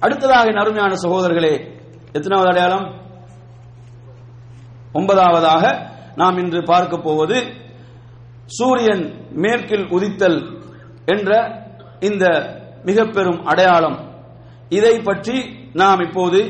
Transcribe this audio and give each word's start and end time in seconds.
அடுத்ததாக 0.00 0.46
என் 0.46 0.56
அருமையான 0.56 0.94
சகோதரர்களே 0.94 1.74
எத்தனாவது 2.12 2.48
அடையாளம்? 2.48 2.94
ஒன்பதாவதாக 4.94 5.90
நாம் 6.16 6.38
இன்று 6.38 6.62
பார்க்க 6.62 6.96
போவது 6.98 7.36
சூரியன் 8.46 9.30
மேற்கில் 9.30 9.88
உதித்தல் 9.88 10.60
என்ற 11.04 11.30
இந்த 12.00 12.24
மிக 12.84 13.04
பெரும் 13.04 13.44
அடையாளம். 13.44 13.98
இதை 14.68 14.98
பற்றி 14.98 15.68
நாம் 15.72 16.00
இப்போது 16.00 16.40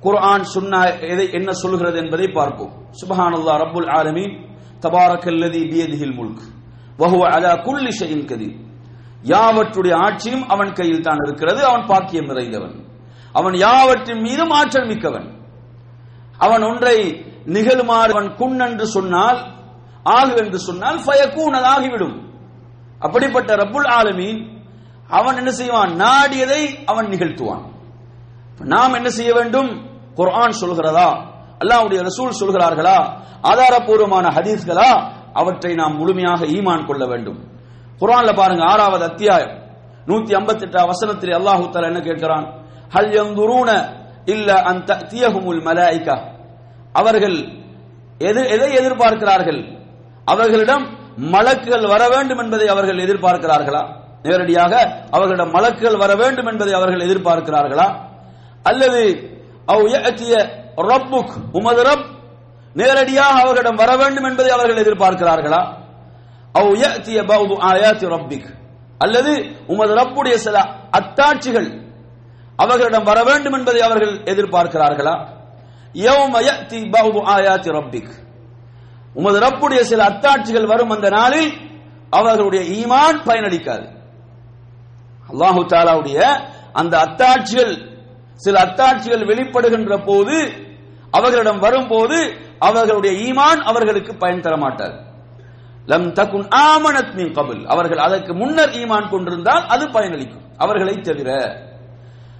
குர்ஆன் 0.00 0.44
சுன்னா 0.54 1.10
எதை 1.10 1.32
என்ன 1.32 1.52
சொல்கிறது 1.52 1.98
என்பதை 1.98 2.28
பார்ப்போம். 2.28 2.72
சுபஹானல்லாஹ் 3.00 3.62
ரப்புல் 3.64 3.90
ஆலமீன். 3.90 4.34
தபாரக்கல்லதி 4.80 5.62
பியதிஹில் 5.72 6.16
முல்க். 6.16 6.42
வஹுவ 6.98 7.20
அலா 7.20 7.54
குல்லி 7.54 7.88
ஷைஇன் 8.00 8.26
கதீர். 8.26 8.56
யாவற்றுடைய 9.22 9.94
ஆட்சியும் 9.94 10.48
அவன் 10.48 10.72
கையில் 10.72 11.00
தான் 11.00 11.18
இருக்கிறது. 11.24 11.64
அவன் 11.64 11.86
பாக்கியம் 11.86 12.28
நிறைந்தவன். 12.28 12.84
அவன் 13.32 13.54
யாவற்றின் 13.54 14.20
மீதும் 14.20 14.50
ஆற்றல் 14.50 14.86
மிக்கவன். 14.86 15.38
அவன் 16.38 16.62
ஒன்றை 16.62 17.24
நிகழுமாறு 17.46 18.10
அவன் 18.10 18.34
குன் 18.34 18.60
என்று 18.60 18.86
சொன்னால் 18.86 19.54
ஆகு 20.04 20.36
என்று 20.36 20.58
சொன்னால் 20.58 20.98
ஃபயக்கூன் 20.98 21.56
அது 21.56 21.64
ஆகிவிடும் 21.64 22.28
அப்படிப்பட்ட 22.98 23.56
ரப்புல் 23.56 23.88
ஆலமீன் 23.88 24.58
அவன் 25.08 25.36
என்ன 25.36 25.50
செய்வான்? 25.50 25.90
நாடியதை 25.90 26.84
அவன் 26.84 27.06
நிகழ்த்துவான். 27.06 27.62
நாம் 28.58 28.92
என்ன 28.92 29.08
செய்ய 29.08 29.34
வேண்டும்? 29.34 29.88
குர்ஆன் 30.14 30.56
சொல்கிறதா? 30.60 31.26
அல்லாவுடைய 31.58 32.02
ரசூல் 32.02 32.40
சொல்கிறார்களா? 32.40 33.20
ஆதாரபூர்வமான 33.42 34.28
ஹதீஸ்களா? 34.28 35.12
அவற்றை 35.32 35.74
நாம் 35.74 35.96
முழுமையாக 35.96 36.46
ஈமான் 36.46 36.86
கொள்ள 36.86 37.06
வேண்டும். 37.06 37.58
குரான்ல 38.00 38.34
பாருங்க 38.34 38.64
ஆறாவது 38.64 39.04
அத்தியாயம். 39.04 39.54
நூத்தி 40.06 40.30
ஐம்பத்தி 40.38 40.64
எட்டாம் 40.66 40.86
வசனத்தில் 40.86 41.30
அல்லாஹு 41.30 41.64
தஆலா 41.72 41.88
என்ன 41.90 42.00
கேட்கிறான்? 42.00 42.46
ஹல் 42.94 43.10
எந்துரூன 43.22 43.70
இல்ல 44.24 44.62
அந்த 44.70 44.94
தியகுமுல் 44.94 45.60
மலாய்கா. 45.66 46.16
அவர்கள் 46.92 47.36
எது 48.18 48.48
எதை 48.48 48.68
எதிர்பார்க்கிறார்கள்? 48.76 49.60
அவர்களிடம் 50.24 50.86
மலக்குகள் 51.34 51.88
வர 51.88 52.08
வேண்டும் 52.08 52.38
என்பதை 52.38 52.68
அவர்கள் 52.68 52.96
எதிர்பார்க்கிறார்களா? 52.96 53.82
நேரடியாக 54.22 54.72
அவர்களிடம் 55.10 55.52
மலக்குகள் 55.54 55.98
வர 55.98 56.14
வேண்டும் 56.14 56.46
என்பதை 56.46 56.72
அவர்கள் 56.72 57.06
எதிர்பார்க்கிறார்களா? 57.08 57.88
அல்லது 58.62 59.02
ரப்புக் 60.76 61.34
உமது 61.52 61.82
ரப் 61.82 62.06
நேரடியாக 62.74 63.40
அவர்களிடம் 63.40 63.74
வர 63.74 63.96
வேண்டும் 63.96 64.24
என்பதை 64.24 64.50
அவர்கள் 64.50 64.82
எதிர்பார்க்கிறார்களா? 64.84 65.60
அவ் 66.52 66.72
யஅதிய 66.82 67.26
பௌது 67.26 67.54
ஆயாத்தி 67.54 68.06
ரப்பிக் 68.14 68.48
அல்லது 68.98 69.56
உமது 69.66 69.94
ரப்புடைய 69.94 70.34
சில 70.34 70.58
அத்தாட்சிகள் 70.92 71.68
அவர்களிடம் 72.56 73.02
வர 73.02 73.22
வேண்டும் 73.22 73.52
என்பதை 73.52 73.80
அவர்கள் 73.80 74.14
எதிர்பார்க்கிறார்களா? 74.22 75.14
யௌம 75.94 76.34
யஅதி 76.48 76.90
பௌது 76.90 77.18
ஆயாத்தி 77.18 77.70
ரப்பிக். 77.76 78.12
உமது 79.14 79.40
ரப்புடைய 79.40 79.80
சில 79.80 80.04
அத்தாட்சிகள் 80.04 80.66
வரும் 80.66 80.90
அந்த 80.90 81.08
நாளில் 81.08 81.52
அவர்களுடைய 82.10 82.86
ஈமான் 82.86 83.18
பயனளிக்காது. 83.26 83.86
அல்லாஹு 85.30 85.60
தாலாவுடைய 85.68 86.18
அந்த 86.72 86.98
அத்தாட்சிகள் 86.98 87.74
சில 88.34 88.60
அத்தாட்சிகள் 88.60 89.24
வெளிப்படுகின்ற 89.30 90.04
போது 90.04 90.36
அவர்களிடம் 91.10 91.58
வரும்போது 91.58 92.18
அவர்களுடைய 92.58 93.32
ஈமான் 93.32 93.60
அவர்களுக்கு 93.62 94.14
பயன் 94.14 94.40
தர 94.40 94.56
மாட்டார் 94.56 95.09
லம் 95.86 96.12
தகுன் 96.12 96.48
ஆமனத் 96.48 97.14
மின் 97.14 97.32
கபில். 97.32 97.64
அவர்கள் 97.64 97.98
அதற்கு 97.98 98.34
முன்னர் 98.34 98.68
ஈமான் 98.68 99.08
கொண்டிருந்தால் 99.08 99.66
அது 99.66 99.86
பயனளிக்கும். 99.86 100.48
அவர்களை 100.56 101.00
தவிர. 101.00 101.60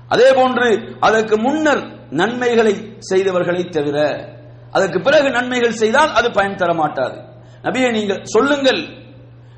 அதே 0.08 0.32
போன்று 0.34 0.97
அதற்கு 1.00 1.38
முன்னர் 1.38 2.10
நன்மைகளை 2.10 2.98
செய்தவர்களை 3.12 3.69
தவிர. 3.69 4.28
அதற்கு 4.70 5.00
பிறகு 5.00 5.30
நன்மைகள் 5.30 5.72
செய்தால் 5.72 6.12
அது 6.12 6.30
பயன் 6.30 6.55
தர 6.55 6.74
மாட்டாது 6.74 7.22
நபியை 7.62 7.92
நீங்கள் 7.92 8.25
சொல்லுங்கள். 8.25 8.88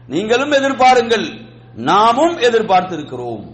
நீங்களும் 0.06 0.52
எதிர்பாருங்கள். 0.52 1.50
நாமும் 1.74 2.38
எதிர்பார்த்திருக்கிறோம். 2.38 3.50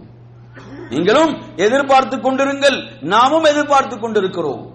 நீங்களும் 0.91 1.57
எதிர்பார்த்து 1.57 2.17
கொண்டிருங்கள். 2.17 3.03
நாமும் 3.03 3.45
எதிர்பார்த்து 3.45 3.99
கொண்டிருக்கிறோம். 3.99 4.73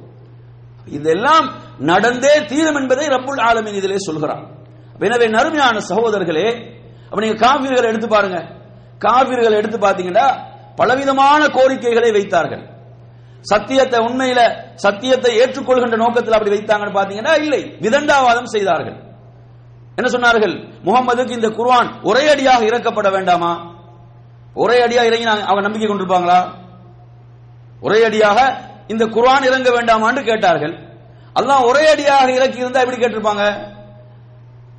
இதெல்லாம் 0.85 1.53
நடந்தே 1.79 2.45
தீரும் 2.45 2.75
என்பதை 2.75 3.07
ரப்புல் 3.07 3.41
ஆலமின் 3.41 3.73
இதிலே 3.73 3.97
சொல்கிறான். 3.97 4.53
எனவே 5.08 5.28
நறுமையான 5.36 5.78
சகோதரர்களே 5.90 6.47
அப்ப 7.09 7.22
நீங்க 7.24 7.38
காவிர்கள் 7.46 7.90
எடுத்து 7.91 8.08
பாருங்க. 8.16 8.38
காவிர்கள் 9.06 9.58
எடுத்து 9.59 9.78
பாத்தீங்கன்னா 9.86 10.28
பலவிதமான 10.80 11.41
கோரிக்கைகளை 11.58 12.09
வைத்தார்கள். 12.18 12.64
சத்தியத்தை 13.52 13.97
உண்மையில 14.08 14.41
சத்தியத்தை 14.84 15.31
ஏற்றுக்கொள்கின்ற 15.41 15.97
நோக்கத்தில் 16.03 16.36
அப்படி 16.38 16.53
வைத்தாங்கன்னு 16.56 16.97
பாத்தீங்கன்னா 17.00 17.34
இல்லை 17.44 17.62
விதண்டாவாதம் 17.86 18.53
செய்தார்கள். 18.56 18.97
என்ன 19.97 20.08
சொன்னார்கள்? 20.16 20.56
முகமதுக்கு 20.88 21.38
இந்த 21.40 21.50
குர்வான் 21.58 21.90
ஒரே 22.09 22.24
அடியாக 22.34 22.62
இறக்கப்பட 22.70 23.09
வேண்டாமா? 23.18 23.52
ஒரே 24.64 24.78
அடியாக 24.85 25.09
இறங்கி 25.09 25.28
அவங்க 25.50 25.64
நம்பிக்கை 25.68 25.88
கொண்டிருப்பாங்களா? 25.90 26.40
ஒரே 27.85 28.00
அடியாக 28.09 28.40
இந்த 28.94 29.03
குர்ஆன் 29.16 29.47
இறங்க 29.50 29.70
வேண்டாமான்னு 29.78 30.22
கேட்டார்கள். 30.30 30.74
அல்லாஹ் 31.40 31.68
ஒரே 31.70 31.84
அடியாக 31.94 32.28
இறக்கி 32.38 32.64
இருந்தா 32.64 32.81
எப்படி 32.84 33.00
கேட்டிருப்பாங்க? 33.00 33.46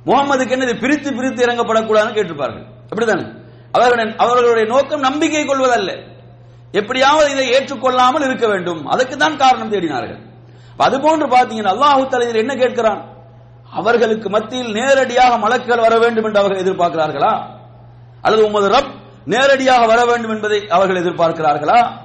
முகமதுக்கு 0.05 0.55
என்னது? 0.55 0.79
பிரித்து 0.79 1.13
பிரித்து 1.13 1.45
இறங்கப்படக்கூடாதுன்னு 1.45 2.17
கேட்டிருப்பார்கள். 2.17 2.65
அப்படித்தானே? 2.83 3.23
அவர்களுடைய 3.71 4.15
அவர்களுடைய 4.17 4.67
நோக்கம் 4.67 4.99
நம்பிக்கை 4.99 5.45
கொள்வதல்ல. 5.45 6.13
எப்படியாவது 6.71 7.31
இதை 7.31 7.49
ஏற்றுக்கொள்ளாமல் 7.51 8.25
இருக்க 8.25 8.47
வேண்டும். 8.47 8.85
அதுக்கு 8.85 9.17
தான் 9.17 9.37
காரணம் 9.37 9.71
தேடினார்கள். 9.71 10.23
அதுபோன்று 10.79 11.27
பாத்தீங்கன்னா 11.33 11.73
அல்லாஹு 11.75 12.07
தலைவர் 12.07 12.35
என்ன 12.35 12.53
கேட்கிறான்? 12.53 13.01
அவர்களுக்கு 13.71 14.29
மத்தியில் 14.29 14.71
நேரடியாக 14.71 15.47
மலக்குகள் 15.47 15.79
வர 15.79 15.97
வேண்டும் 15.97 16.23
என்று 16.23 16.39
அவர்கள் 16.39 16.63
எதிர்பார்க்கிறார்களா? 16.63 17.45
அல்லது 18.21 18.45
உமது 18.45 18.69
ரப் 18.69 18.91
நேரடியாக 19.25 19.85
வர 19.85 20.05
வேண்டும் 20.05 20.31
என்பதை 20.31 20.67
அவர்கள் 20.67 21.03
எதிர்பார்க்கிறார்களா? 21.03 22.03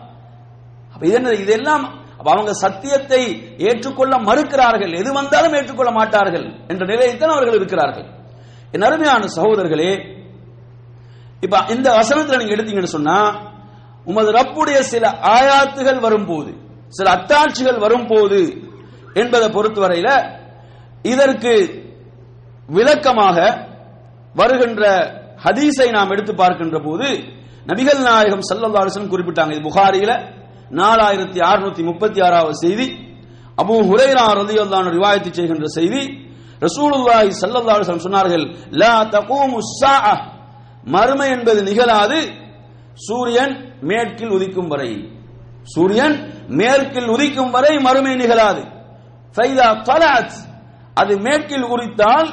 இது 1.01 1.15
என்ன 1.15 1.31
இதெல்லாம் 1.31 2.00
அப்ப 2.21 2.31
அவங்க 2.33 2.53
சத்தியத்தை 2.63 3.21
ஏற்றுக்கொள்ள 3.69 4.15
மறுக்கிறார்கள். 4.29 4.93
எது 5.01 5.11
வந்தாலும் 5.13 5.55
ஏற்றுக்கொள்ள 5.59 5.91
மாட்டார்கள் 5.99 6.47
என்ற 6.69 6.83
நிலையைத்தான் 6.91 7.35
அவர்கள் 7.35 7.59
இருக்கிறார்கள். 7.59 8.07
என் 8.75 8.85
அருமையான 8.89 9.29
சகோதரர்களே 9.37 9.93
இப்ப 11.45 11.59
இந்த 11.75 11.89
வசனத்தில் 12.01 12.41
நீங்க 12.41 12.55
எடுத்தீங்கன்னு 12.57 12.97
சொன்னா 12.97 13.19
உமது 14.11 14.31
ரப்புடைய 14.33 14.79
சில 14.91 15.05
ஆயாத்துகள் 15.37 16.01
வரும்போது 16.07 16.51
சில 16.99 17.07
அத்தாட்சிகள் 17.17 17.79
வரும்போது 17.85 18.41
என்பதை 19.15 19.49
பொறுத்தவரையில 19.57 20.11
இதற்கு 21.13 21.55
விளக்கமாக 22.77 23.37
வருகின்ற 24.35 24.83
ஹதீஸை 25.45 25.89
நாம் 25.97 26.11
எடுத்து 26.11 26.35
பார்க்கின்ற 26.35 26.79
போது 26.89 27.09
நபிகள் 27.71 28.03
நாயகம் 28.09 28.47
சல்லல்லா 28.49 28.85
குறிப்பிட்டாங்க. 29.15 29.53
இது 29.57 29.67
புகாரியில 29.71 30.13
நாலாயிரத்தி 30.71 31.39
அறுநூத்தி 31.39 31.85
முப்பத்தி 31.85 32.21
ஆறாவது 32.21 32.57
செய்தி. 32.57 32.89
அபு 33.63 33.75
ஹுரைரா 33.75 34.25
ரலியல்லாஹு 34.41 34.91
ரிவாயத்து 34.97 35.31
செய்கின்ற 35.31 35.67
செய்தி. 35.67 36.29
ரசூலுல்லாஹி 36.61 37.31
சல்லல்லாஹு 37.41 37.81
அலைஹி 37.81 38.05
சொன்னார்கள் 38.05 38.57
லா 38.71 39.05
தகூமு 39.05 39.59
ஸாஅ. 39.83 40.31
மறுமை 40.85 41.31
என்பது 41.31 41.63
நிகழாது. 41.63 42.29
சூரியன் 42.95 43.75
மேற்கில் 43.81 44.31
உதிக்கும் 44.31 44.69
வரை. 44.69 45.09
சூரியன் 45.63 46.47
மேற்கில் 46.49 47.09
உதிக்கும் 47.09 47.51
வரை 47.51 47.79
மறுமை 47.79 48.15
நிகழாது. 48.15 48.63
ஃபைதா 49.37 49.83
தலாத் 49.83 50.49
அது 50.95 51.19
மேற்கில் 51.19 51.63
உரித்தால் 51.63 52.31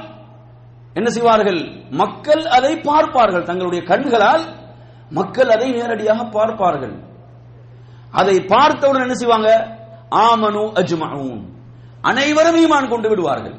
என்ன 0.93 1.09
செய்வார்கள்? 1.09 1.89
மக்கள் 1.89 2.45
அதை 2.45 2.77
பார்ப்பார்கள். 2.77 3.43
தங்களுடைய 3.43 3.83
கண்களால் 3.85 4.43
மக்கள் 5.09 5.49
அதை 5.49 5.71
நேரடியாக 5.71 6.23
பார்ப்பார்கள். 6.23 7.06
அதை 8.11 8.45
பார்த்தவுடன் 8.45 9.01
என்ன 9.01 9.13
செய்வாங்க? 9.13 9.49
ஆமனு 10.11 10.63
அஜ்மஊன். 10.81 11.41
அனைவரும் 12.01 12.55
ஈமான் 12.55 12.89
கொண்டு 12.89 13.09
விடுவார்கள். 13.09 13.55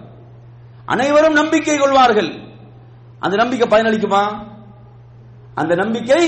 அனைவரும் 0.87 1.33
நம்பிக்கை 1.33 1.79
கொள்வார்கள். 1.79 2.31
அந்த 3.21 3.37
நம்பிக்கை 3.37 3.69
பயனளிக்குமா? 3.69 4.23
அந்த 5.55 5.75
நம்பிக்கை 5.75 6.23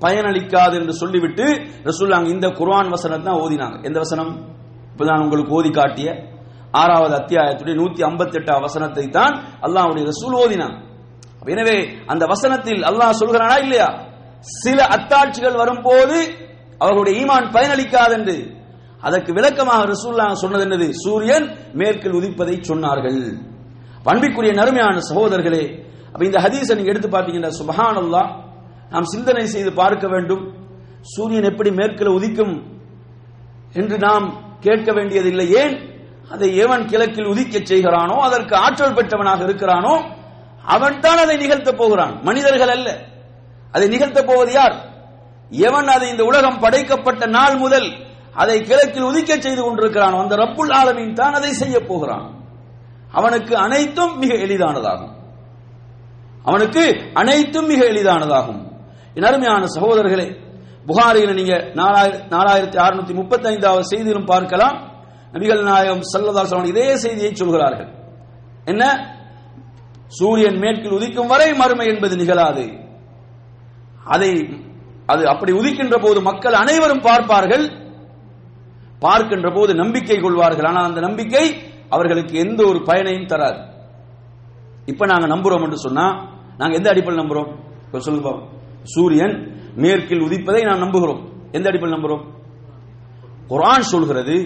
பயனளிக்காது 0.00 0.74
என்று 0.80 0.92
சொல்லிவிட்டு 0.92 1.44
ரசூல்லாங்க 1.84 2.26
இந்த 2.26 2.48
குர்ஆன் 2.48 2.88
வசனம் 2.88 3.22
தான் 3.22 3.40
ஓதினாங்க. 3.44 3.82
எந்த 3.82 3.98
வசனம்? 3.98 4.32
இப்ப 4.92 5.04
நான் 5.04 5.20
உங்களுக்கு 5.20 5.52
ஓதி 5.52 5.70
காட்டிய 5.70 6.32
ஆறாவது 6.72 7.14
அத்தியாயத்துடைய 7.14 7.74
நூத்தி 7.80 8.02
ஐம்பத்தி 8.02 8.36
எட்டாம் 8.40 8.60
வசனத்தை 8.60 9.10
தான் 9.10 9.34
அல்லாஹ்வுடைய 9.62 10.04
ரசூல் 10.12 10.34
ஓதினான் 10.44 10.76
எனவே 11.46 12.04
அந்த 12.06 12.26
வசனத்தில் 12.26 12.82
அல்லாஹ் 12.82 13.18
சொல்கிறானா 13.20 13.56
இல்லையா? 13.64 13.88
சில 14.42 14.86
அத்தாட்சிகள் 14.96 15.60
வரும்போது 15.62 16.16
அவர்களுடைய 16.78 17.24
ஈமான் 17.24 17.52
பயனளிக்காது 17.52 18.10
என்று 18.10 18.56
அதற்கு 19.00 19.32
விளக்கமாக 19.32 19.84
ரசூல்லா 19.84 20.32
சொன்னது 20.32 20.64
என்னது? 20.64 20.90
சூரியன் 20.90 21.56
மேற்கில் 21.72 22.12
உதிப்பதை 22.12 22.62
சொன்னார்கள். 22.68 23.38
பண்பிக்குரிய 24.04 24.52
நறுமையான 24.52 24.98
சகோதரர்களே 24.98 25.82
அப்ப 26.06 26.24
இந்த 26.24 26.38
ஹதீஸை 26.38 26.74
நீங்க 26.74 26.90
எடுத்து 26.90 27.08
பார்த்தீங்கன்னா 27.08 27.52
சுபஹான் 27.60 28.30
நாம் 28.90 29.04
சிந்தனை 29.04 29.46
செய்து 29.46 29.72
பார்க்க 29.72 30.08
வேண்டும். 30.08 30.54
சூரியன் 31.00 31.42
எப்படி 31.42 31.70
மேற்கில் 31.70 32.08
உதிக்கும் 32.08 32.62
என்று 33.72 33.98
நாம் 33.98 34.56
கேட்க 34.60 34.92
வேண்டியதில்லை. 34.92 35.50
ஏன்? 35.50 35.92
அதை 36.30 36.56
எவன் 36.56 36.86
கிழக்கில் 36.86 37.26
உதிக்கச் 37.26 37.72
செய்கிறானோ 37.72 38.16
அதற்கு 38.16 38.56
ஆற்றல் 38.56 38.94
பெற்றவனாக 38.94 39.44
இருக்கிறானோ 39.44 40.12
அவன் 40.62 41.00
தான் 41.00 41.16
அதை 41.16 41.36
நிகழ்த்தப் 41.36 41.76
போகிறான். 41.76 42.20
மனிதர்கள் 42.22 42.68
அல்ல. 42.68 42.98
அதை 43.72 43.88
நிகழ்த்தப் 43.88 44.26
போவது 44.26 44.52
யார்? 44.52 44.93
எவன் 45.50 45.86
அதை 45.86 46.08
இந்த 46.08 46.24
உலகம் 46.24 46.58
படைக்கப்பட்ட 46.58 47.26
நாள் 47.26 47.56
முதல் 47.56 47.92
அதை 48.34 48.62
கிழக்கில் 48.62 49.02
உதிக்கச் 49.02 49.38
செய்து 49.38 49.62
கொண்டிருக்கிறான் 49.62 50.14
அந்த 50.14 50.36
ரப்புல் 50.36 50.72
ஆலமீன் 50.72 51.12
தான் 51.12 51.32
அதை 51.32 51.52
செய்ய 51.52 51.80
போகிறான். 51.80 52.42
அவனுக்கு 53.12 53.56
அனைத்தும் 53.56 54.18
மிக 54.18 54.34
எளிதானதாகும். 54.34 55.12
அவனுக்கு 56.42 57.10
அனைத்தும் 57.14 57.66
மிக 57.66 57.84
எளிதானதாகும். 57.84 58.72
என் 59.14 59.22
அருமையான 59.22 59.66
சகோதரர்களே 59.66 60.42
புகாரியில் 60.86 61.34
நீங்க 61.34 61.52
நாலாயிரத்தி 62.30 62.76
அறுநூத்தி 62.76 63.14
முப்பத்தி 63.14 63.48
ஐந்தாவது 63.48 63.84
செய்தியிலும் 63.84 64.26
பார்க்கலாம். 64.26 64.92
நபிகள் 65.32 65.62
நாயகம் 65.62 66.00
சல்லதாசன் 66.12 66.64
இதே 66.64 66.96
செய்தியை 66.96 67.34
சொல்கிறார்கள். 67.34 67.88
என்ன? 68.64 69.12
சூரியன் 70.06 70.58
மேற்கில் 70.58 70.92
உதிக்கும் 70.92 71.26
வரை 71.26 71.54
மறுமை 71.54 71.86
என்பது 71.86 72.16
நிகழாது. 72.16 72.78
அதை 74.04 74.48
அது 75.06 75.28
அப்படி 75.28 75.52
உதிக்கின்ற 75.52 76.02
போது 76.02 76.22
மக்கள் 76.22 76.52
அனைவரும் 76.52 77.00
பார்ப்பார்கள். 77.00 77.70
பார்க்கின்ற 78.98 79.50
போது 79.50 79.74
நம்பிக்கை 79.74 80.18
கொள்வார்கள். 80.18 80.64
ஆனால் 80.64 80.84
அந்த 80.84 81.00
நம்பிக்கை 81.00 81.62
அவர்களுக்கு 81.88 82.38
எந்த 82.38 82.66
ஒரு 82.66 82.82
பயனையும் 82.82 83.26
தராது. 83.26 83.60
இப்ப 84.86 85.06
நாங்க 85.06 85.26
நம்புறோம் 85.26 85.62
என்று 85.62 85.78
சொன்னா 85.78 86.06
நாங்க 86.58 86.76
எந்த 86.76 86.90
அடிப்படையில் 86.90 87.30
நம்புறோம்? 87.30 87.50
இப்ப 87.84 88.00
சொல்லுங்க 88.00 88.46
சூரியன் 88.82 89.56
மேற்கில் 89.74 90.20
உதிப்பதை 90.20 90.62
நாம் 90.64 90.82
நம்புகிறோம். 90.82 91.20
எந்த 91.52 91.68
அடிப்படையில் 91.68 91.96
நம்புறோம்? 91.98 92.24
குரான் 93.48 93.80
சொல்கிறது 93.80 94.36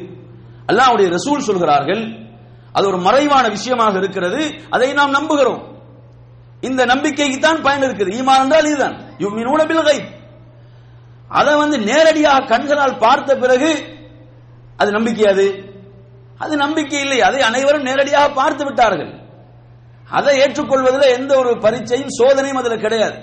அல்லாவுடைய 0.66 1.08
ரசூல் 1.08 1.46
சொல்கிறார்கள் 1.48 2.26
அது 2.72 2.86
ஒரு 2.86 2.98
மறைவான 2.98 3.48
விஷயமாக 3.48 3.98
இருக்கிறது 3.98 4.54
அதை 4.70 4.92
நாம் 4.92 5.14
நம்புகிறோம். 5.14 5.62
இந்த 6.60 6.84
நம்பிக்கைக்கு 6.84 7.38
தான் 7.38 7.62
பயன் 7.62 7.82
இருக்குது. 7.82 8.10
ஈமான் 8.10 8.42
என்றால் 8.42 8.64
இதுதான். 8.64 8.96
யுமினூன 9.18 9.66
பில் 9.66 9.82
கைப் 9.82 10.16
அதை 11.28 11.56
வந்து 11.56 11.78
நேரடியாக 11.78 12.46
கண்களால் 12.46 12.98
பார்த்த 12.98 13.36
பிறகு 13.36 13.70
அது 14.76 14.90
நம்பிக்கை 14.90 15.26
அது? 15.26 15.76
அது 16.38 16.56
நம்பிக்கை 16.56 17.00
இல்லை. 17.00 17.20
அதை 17.20 17.40
அனைவரும் 17.40 17.82
நேரடியாக 17.82 18.32
பார்த்து 18.32 18.64
விட்டார்கள். 18.64 19.20
அதை 20.08 20.38
ஏற்றுக்கொள்வதில் 20.38 21.14
எந்த 21.18 21.38
ஒரு 21.38 21.50
பரீட்சையும் 21.50 22.08
சோதனையும் 22.08 22.56
அதில் 22.56 22.80
கிடையாது. 22.80 23.18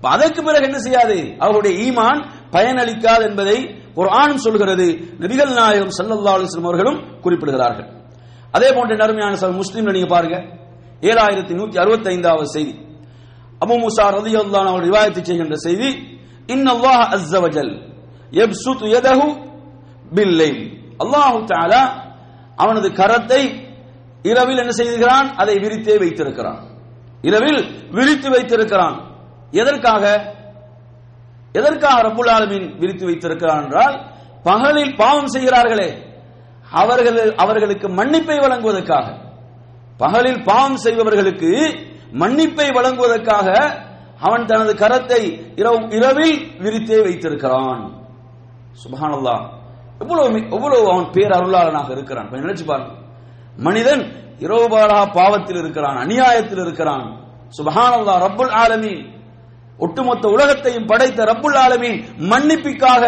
அதற்கு 0.00 0.42
பிறகு 0.42 0.64
என்ன 0.64 0.78
செய்யாது? 0.78 1.36
அவருடைய 1.38 1.92
ஈமான் 1.92 2.20
பயனளிக்காது 2.52 3.22
என்பதை 3.22 3.76
குர்ஆனும் 3.94 4.36
சொல்கிறது. 4.36 4.86
நபிகள் 5.20 5.52
நாயகம் 5.52 5.94
ஸல்லல்லாஹு 5.98 6.36
அலைஹி 6.38 6.64
அவர்களும் 6.64 7.20
குறிப்பிடுகிறார்கள். 7.22 7.88
அதே 8.50 8.72
போன்ற 8.72 8.96
நறுமையான 8.96 9.36
சார் 9.36 9.52
முஸ்லீம்ல 9.52 9.92
நீங்க 9.92 10.06
பாருங்க. 10.06 10.36
ஏழாயிரத்தி 11.00 11.54
நூத்தி 11.60 11.78
அறுபத்தி 11.78 12.08
ஐந்தாவது 12.08 12.46
செய்தி. 12.46 12.72
அபு 13.64 13.74
முசா 13.86 14.04
ரலியல்லாஹு 14.18 14.68
அவர் 14.68 14.84
ரிவாயத்து 14.84 15.22
செய்கின்ற 15.22 15.56
செய்தி 15.56 16.18
இன்னல்லாஹ 16.54 17.00
அஸ்ஸ 17.16 17.34
வஜல் 17.44 17.72
யப்சுத்து 18.40 18.86
யதஹு 18.94 19.26
பில்லைல் 20.14 20.60
அல்லாஹ் 21.02 21.36
தஆலா 21.50 21.82
அவனது 22.56 22.88
கரத்தை 23.00 23.42
இரவில் 24.22 24.60
என்ன 24.62 24.72
செய்கிறான் 24.80 25.28
அதை 25.36 25.54
விரித்தே 25.54 25.94
வைத்திருக்கிறான். 25.98 26.62
இரவில் 27.28 27.60
விரித்து 27.90 28.28
வைத்திருக்கிறான். 28.30 28.96
எதற்காக? 29.50 30.04
எதற்காக 31.52 31.98
ரப்புல் 32.06 32.30
ஆலமீன் 32.36 32.66
விரித்து 32.78 33.04
வைத்திருக்கிறான் 33.04 33.62
என்றால் 33.64 33.96
பகலில் 34.42 34.96
பாவம் 34.96 35.32
செய்கிறார்களே 35.34 35.88
அவர்கள் 36.82 37.18
அவர்களுக்கு 37.34 37.86
மன்னிப்பை 37.88 38.36
வழங்குவதற்காக. 38.44 39.06
பகலில் 40.02 40.42
பாவம் 40.44 40.78
செய்பவர்களுக்கு 40.84 41.52
மன்னிப்பை 42.22 42.68
வழங்குவதற்காக 42.76 43.48
அவன் 44.26 44.48
தனது 44.50 44.72
கரத்தை 44.82 45.20
இரவில் 45.98 46.36
விரித்தே 46.64 46.98
வைத்திருக்கிறான். 47.06 47.82
சுபானல்லா 48.82 49.36
எவ்வளவு 50.02 50.28
எவ்வளவு 50.56 50.84
அவன் 50.92 51.08
பேர் 51.16 51.36
அருளாளனாக 51.38 51.88
இருக்கிறான்? 51.96 52.28
கொஞ்சம் 52.28 52.46
நினைச்சு 52.46 52.66
பாருங்க. 52.70 52.92
மனிதன் 53.66 54.02
இரவுபாலாக 54.44 55.06
பாவத்தில் 55.18 55.60
இருக்கிறான் 55.62 55.96
அநியாயத்தில் 56.04 56.62
இருக்கிறான். 56.66 57.06
சுபஹானல்லா 57.56 58.14
ரப்புல் 58.26 58.54
ஆலமி 58.62 58.94
ஒட்டுமொத்த 59.84 60.24
உலகத்தையும் 60.36 60.88
படைத்த 60.90 61.24
ரப்புல் 61.30 61.58
ஆலமி 61.64 61.92
மன்னிப்பிக்காக 62.30 63.04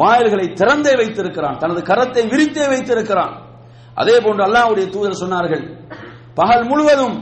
வாயில்களை 0.00 0.46
திறந்தே 0.60 0.92
வைத்திருக்கிறான். 1.00 1.58
தனது 1.62 1.80
கரத்தை 1.90 2.22
விரித்தே 2.32 2.64
வைத்திருக்கிறான். 2.72 3.34
அதே 4.00 4.16
போன்று 4.24 4.42
அல்லாஹ்வுடைய 4.46 4.86
தூதர் 4.94 5.20
சொன்னார்கள் 5.22 5.64
பகல் 6.38 6.66
முழுவதும் 6.70 7.16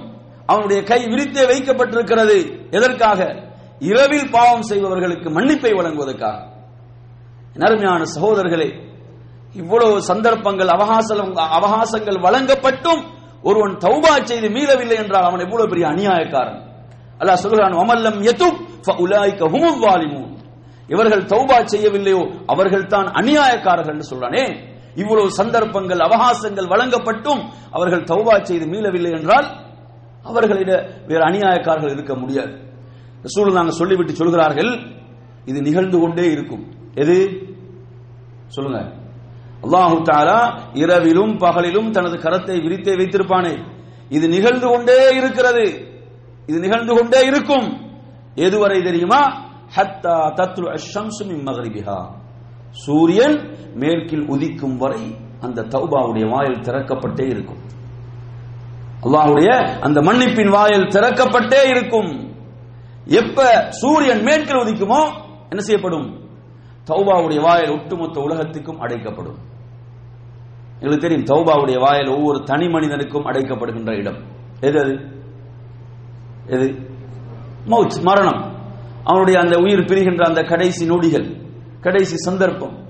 அவனுடைய 0.47 0.83
கை 0.83 1.05
விரித்தே 1.05 1.45
வைக்கப்பட்டிருக்கிறது. 1.47 2.69
எதற்காக? 2.71 3.45
இரவில் 3.79 4.31
பாவம் 4.31 4.63
செய்பவர்களுக்கு 4.63 5.31
மன்னிப்பை 5.31 5.73
வழங்குவதற்காக. 5.75 6.47
நருமையான 7.55 8.05
சகோதரர்களே 8.15 8.85
இவ்வளவு 9.55 10.03
சந்தர்ப்பங்கள் 10.03 10.69
அவகாசம் 10.69 11.37
அவகாசங்கள் 11.37 12.19
வழங்கப்பட்டும் 12.21 13.03
ஒருவன் 13.43 13.77
தௌபா 13.77 14.25
செய்து 14.25 14.49
மீளவில்லை 14.49 14.97
என்றால் 14.97 15.25
அவன் 15.25 15.41
எவ்வளவு 15.41 15.69
பெரிய 15.69 15.87
அநியாயக்காரன். 15.89 16.61
அல்லாஹ் 17.19 17.35
சொல்கிறான் 17.35 17.73
அமல்லம் 17.73 18.19
யதுப் 18.23 18.61
ஃபஉலாயிக 18.87 19.49
ஹுமுல் 19.49 19.79
வாலிமூன். 19.85 20.37
இவர்கள் 20.89 21.25
தௌபா 21.25 21.65
செய்யவில்லையோ 21.65 22.45
அவர்கள் 22.47 22.87
தான் 22.87 23.07
அநியாயக்காரர்கள் 23.07 23.93
என்று 23.93 24.17
சொல்றானே. 24.17 24.75
இவ்வளவு 24.95 25.31
சந்தர்ப்பங்கள் 25.31 25.99
அவகாசங்கள் 25.99 26.69
வழங்கப்பட்டும் 26.69 27.49
அவர்கள் 27.71 28.05
தௌபா 28.05 28.43
செய்து 28.43 28.67
மீளவில்லை 28.67 29.11
என்றால் 29.11 29.66
அவர்களிட 30.27 31.01
வேறு 31.07 31.25
அநியாயக்காரர்கள் 31.25 31.93
இருக்க 31.93 32.15
முடியாது. 32.15 32.53
ரசூல் 33.23 33.53
நாங்கள் 33.53 33.75
சொல்லிவிட்டு 33.75 34.15
சொல்கிறார்கள் 34.15 34.79
இது 35.45 35.63
நிகழ்ந்து 35.63 35.99
கொண்டே 35.99 36.31
இருக்கும். 36.31 36.65
எது? 36.95 37.47
சொல்லுங்க. 38.47 38.93
அல்லாஹு 39.63 40.03
தாலா 40.03 40.61
இரவிலும் 40.73 41.39
பகலிலும் 41.39 41.91
தனது 41.91 42.17
கரத்தை 42.17 42.57
விரித்தே 42.59 42.95
வைத்திருப்பானே. 42.97 43.65
இது 44.09 44.29
நிகழ்ந்து 44.29 44.69
கொண்டே 44.69 45.17
இருக்கிறது. 45.17 45.65
இது 46.47 46.59
நிகழ்ந்து 46.59 46.95
கொண்டே 46.95 47.21
இருக்கும். 47.27 47.69
எதுவரை 48.35 48.85
தெரியுமா? 48.85 49.45
ஹத்தா 49.77 50.17
தத்ரு 50.39 50.79
அஷம்சு 50.79 51.27
மின் 51.27 51.47
மகரிபிஹா. 51.47 52.07
சூரியன் 52.71 53.57
மேற்கில் 53.75 54.29
உதிக்கும் 54.29 54.77
வரை 54.77 55.17
அந்த 55.41 55.63
தௌபாவுடைய 55.63 56.29
வாயில் 56.29 56.61
திறக்கப்பட்டே 56.61 57.27
இருக்கும். 57.29 57.66
அல்லாஹுடைய 59.07 59.79
அந்த 59.81 60.01
மன்னிப்பின் 60.01 60.49
வாயில் 60.49 60.87
திறக்கப்பட்டே 60.87 61.69
இருக்கும். 61.69 62.35
எப்ப 63.05 63.67
சூரியன் 63.71 64.23
மேற்கில் 64.23 64.57
உதிக்குமோ 64.57 65.11
என்ன 65.41 65.59
செய்யப்படும்? 65.59 66.29
தௌபாவுடைய 66.87 67.41
வாயில் 67.41 67.71
ஒட்டுமொத்த 67.71 68.21
உலகத்துக்கும் 68.21 68.81
அடைக்கப்படும். 68.81 69.37
எங்களுக்கு 70.81 71.09
தெரியும் 71.09 71.25
தௌபாவுடைய 71.25 71.79
வாயில் 71.79 72.09
ஒவ்வொரு 72.09 72.43
தனி 72.43 72.69
மனிதனுக்கும் 72.69 73.27
அடைக்கப்படுகின்ற 73.27 73.91
இடம். 73.91 74.25
எது 74.61 74.81
அது? 74.81 74.99
எது? 76.47 76.75
மவுத் 77.67 78.03
மரணம். 78.03 78.55
அவனுடைய 79.05 79.41
அந்த 79.41 79.59
உயிர் 79.59 79.85
பிரிகின்ற 79.85 80.27
அந்த 80.27 80.43
கடைசி 80.43 80.87
நொடிகள் 80.87 81.45
கடைசி 81.81 82.17
சந்தர்ப்பம். 82.17 82.85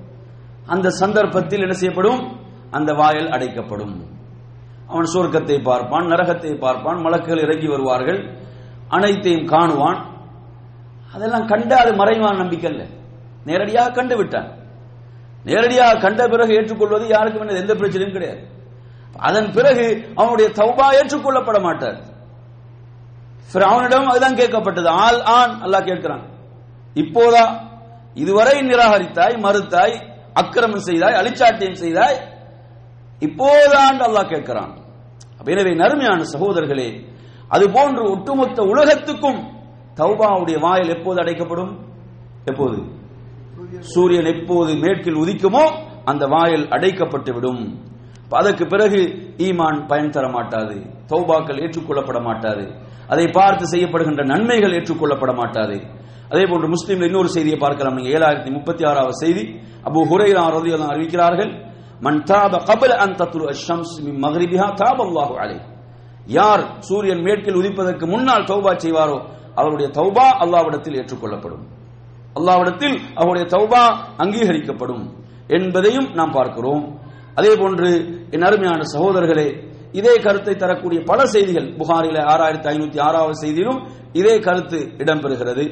அந்த 0.66 0.90
சந்தர்ப்பத்தில் 0.90 1.60
என்ன 1.60 1.72
செய்யப்படும்? 1.72 2.40
அந்த 2.70 2.92
வாயில் 2.92 3.28
அடைக்கப்படும். 3.28 4.15
அவன் 4.90 5.10
சுவர்க்கத்தை 5.12 5.56
பார்ப்பான் 5.68 6.10
நரகத்தை 6.12 6.52
பார்ப்பான் 6.64 6.98
மலக்குகள் 7.06 7.44
இறங்கி 7.46 7.68
வருவார்கள் 7.72 8.20
அனைத்தையும் 8.96 9.48
காணுவான். 9.54 10.00
அதெல்லாம் 11.14 11.46
கண்ட 11.52 11.70
அது 11.82 11.92
மறைவான் 12.00 12.40
நம்பிக்கை 12.42 12.68
இல்லை 12.72 12.86
நேரடியாக 13.48 13.94
கண்டு 13.98 14.14
விட்டான். 14.20 14.48
நேரடியாக 15.48 16.00
கண்ட 16.04 16.20
பிறகு 16.32 16.52
ஏற்றுக்கொள்வது 16.58 17.04
யாருக்கும் 17.14 17.42
என்ன 17.44 17.60
எந்த 17.62 17.74
பிரச்சனையும் 17.80 18.16
கிடையாது. 18.16 18.42
அதன் 19.28 19.50
பிறகு 19.56 19.84
அவனுடைய 20.20 20.48
தௌபா 20.60 20.86
ஏற்றுக்கொள்ளப்பட 20.98 21.58
மாட்டார். 21.66 21.98
அவனிடம் 23.72 24.10
அதுதான் 24.12 24.38
கேட்கப்பட்டது. 24.40 24.88
ஆல் 25.04 25.20
ஆன் 25.38 25.54
அல்லாஹ் 25.64 25.88
கேட்கிறான். 25.90 26.24
இப்போதா 27.02 27.44
இதுவரை 28.22 28.56
நிராகரித்தாய் 28.70 29.36
மறுத்தாய் 29.44 29.94
அக்கிரமம் 30.40 30.86
செய்தாய் 30.88 31.18
அழிச்சாட்டியம் 31.20 31.80
செய்தாய் 31.84 32.16
இப்போதான் 33.22 34.00
அல்லாஹ் 34.06 34.30
கேட்கிறான். 34.32 34.72
எனவே 35.52 35.72
நறுமையான 35.82 36.20
சகோதரர்களே 36.34 36.88
அது 37.54 37.64
போன்று 37.76 38.02
ஒட்டுமொத்த 38.12 38.58
உலகத்துக்கும் 38.72 39.40
தௌபாவுடைய 40.00 40.56
வாயில் 40.64 40.94
எப்போது 40.94 41.18
அடைக்கப்படும்? 41.22 41.72
எப்போது? 42.50 42.78
சூரியன் 43.92 44.28
எப்போது 44.34 44.72
மேற்கில் 44.84 45.20
உதிக்குமோ 45.22 45.64
அந்த 46.10 46.24
வாயில் 46.34 46.64
அடைக்கப்பட்டு 46.76 47.30
விடும் 47.36 47.62
அதற்கு 48.38 48.64
பிறகு 48.72 49.00
ஈமான் 49.46 49.78
பயன் 49.90 50.12
தர 50.16 50.26
மாட்டாது 50.36 50.76
தௌபாக்கள் 51.10 51.60
ஏற்றுக்கொள்ளப்பட 51.64 52.18
மாட்டாது 52.28 52.64
அதை 53.12 53.26
பார்த்து 53.38 53.64
செய்யப்படுகின்ற 53.72 54.22
நன்மைகள் 54.32 54.74
ஏற்றுக்கொள்ளப்பட 54.78 55.32
மாட்டாது. 55.40 55.76
அதே 56.32 56.44
போன்று 56.50 56.68
முஸ்லீம்ல 56.74 57.08
இன்னொரு 57.10 57.30
செய்தியை 57.36 57.58
பார்க்கலாம். 57.64 57.96
நீங்க 57.98 58.10
ஏழாயிரத்தி 58.18 58.50
முப்பத்தி 58.56 58.82
ஆறாவது 58.90 59.16
செய்தி. 59.24 59.44
அபு 59.88 60.00
ஹுரைரா 60.10 60.44
ரலியல்லாஹு 60.56 60.92
அறிவிக்கிறார்கள் 60.94 61.52
மன் 62.04 62.18
தாப 62.30 62.54
கபல 62.68 62.92
அன் 63.04 63.14
தத்ரு 63.20 63.44
அஷம்ஸ் 63.52 63.94
மின் 64.06 64.18
மக்ரிபிஹா 64.24 64.66
தாப 64.82 64.98
அல்லாஹு 65.06 65.34
அலை 65.42 65.58
யார் 66.38 66.62
சூரியன் 66.88 67.22
மேற்கில் 67.26 67.58
உதிப்பதற்கு 67.60 68.04
முன்னால் 68.12 68.48
தௌபா 68.50 68.72
செய்வாரோ 68.84 69.18
அவருடைய 69.60 69.88
தௌபா 69.98 70.26
அல்லாவிடத்தில் 70.44 70.96
ஏற்றுக்கொள்ளப்படும். 71.00 71.64
அல்லாவிடத்தில் 72.38 72.96
அவருடைய 73.20 73.44
தௌபா 73.54 73.82
அங்கீகரிக்கப்படும் 74.22 75.04
என்பதையும் 75.56 76.08
நாம் 76.18 76.36
பார்க்கிறோம். 76.38 76.84
அதே 77.38 77.52
போன்று 77.60 77.90
என் 78.34 78.46
அருமையான 78.48 78.80
சகோதரர்களே 78.94 79.48
இதே 79.98 80.14
கருத்தை 80.26 80.54
தரக்கூடிய 80.62 80.98
பல 81.10 81.20
செய்திகள் 81.34 81.68
புகாரில 81.78 82.18
ஆறாயிரத்தி 82.32 82.68
ஐநூத்தி 82.74 82.98
ஆறாவது 83.08 83.36
செய்தியிலும் 83.42 83.80
இதே 84.20 84.34
கருத்து 84.46 84.78
இடம்பெறுகிறது. 85.02 85.64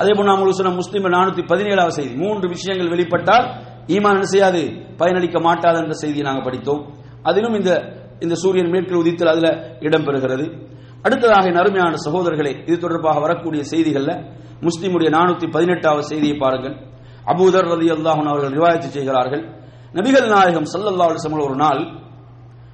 அதே 0.00 0.12
போல் 0.16 0.28
நாம் 0.28 0.38
உங்களுக்கு 0.38 0.60
சொன்ன 0.60 0.76
முஸ்லீம் 0.80 1.14
நானூத்தி 1.16 1.42
பதினேழாவது 1.52 1.96
செய்தி 1.98 2.14
மூன்று 2.22 2.46
விஷயங்கள் 2.54 2.92
வெளிப்பட்டால் 2.94 3.46
ஈமான் 3.86 4.16
என்ன 4.18 4.24
செய்யாது? 4.24 4.62
பயனளிக்க 4.98 5.40
மாட்டாது 5.40 5.78
என்ற 5.78 5.92
செய்தியை 5.92 6.24
நாங்கள் 6.26 6.44
படித்தோம். 6.44 6.82
அதிலும் 7.22 7.54
இந்த 7.54 8.02
இந்த 8.20 8.34
சூரியன் 8.34 8.70
மேற்கில் 8.70 8.96
உதித்தல் 8.96 9.28
அதுல 9.28 9.48
இடம்பெறுகிறது. 9.80 10.46
அடுத்ததாக 11.02 11.48
என் 11.48 11.56
அருமையான 11.56 11.96
சகோதரர்களே 12.04 12.62
இது 12.66 12.78
தொடர்பாக 12.78 13.20
வரக்கூடிய 13.20 13.62
செய்திகள்ல 13.70 14.12
முஸ்லிமுடைய 14.60 15.08
நானூத்தி 15.16 15.50
பதினெட்டாவது 15.50 16.04
செய்தியை 16.04 16.36
பாருங்கள். 16.36 16.76
அபூதர் 17.26 17.68
ரதி 17.72 17.88
அல்லாஹன் 17.96 18.30
அவர்கள் 18.32 18.54
ரிவாயத்து 18.58 18.88
செய்கிறார்கள். 18.96 19.44
நபிகள் 19.92 20.28
நாயகம் 20.28 20.68
சல்லல்லா 20.72 21.08
அலிசமல் 21.10 21.44
ஒரு 21.44 21.56
நாள் 21.56 22.00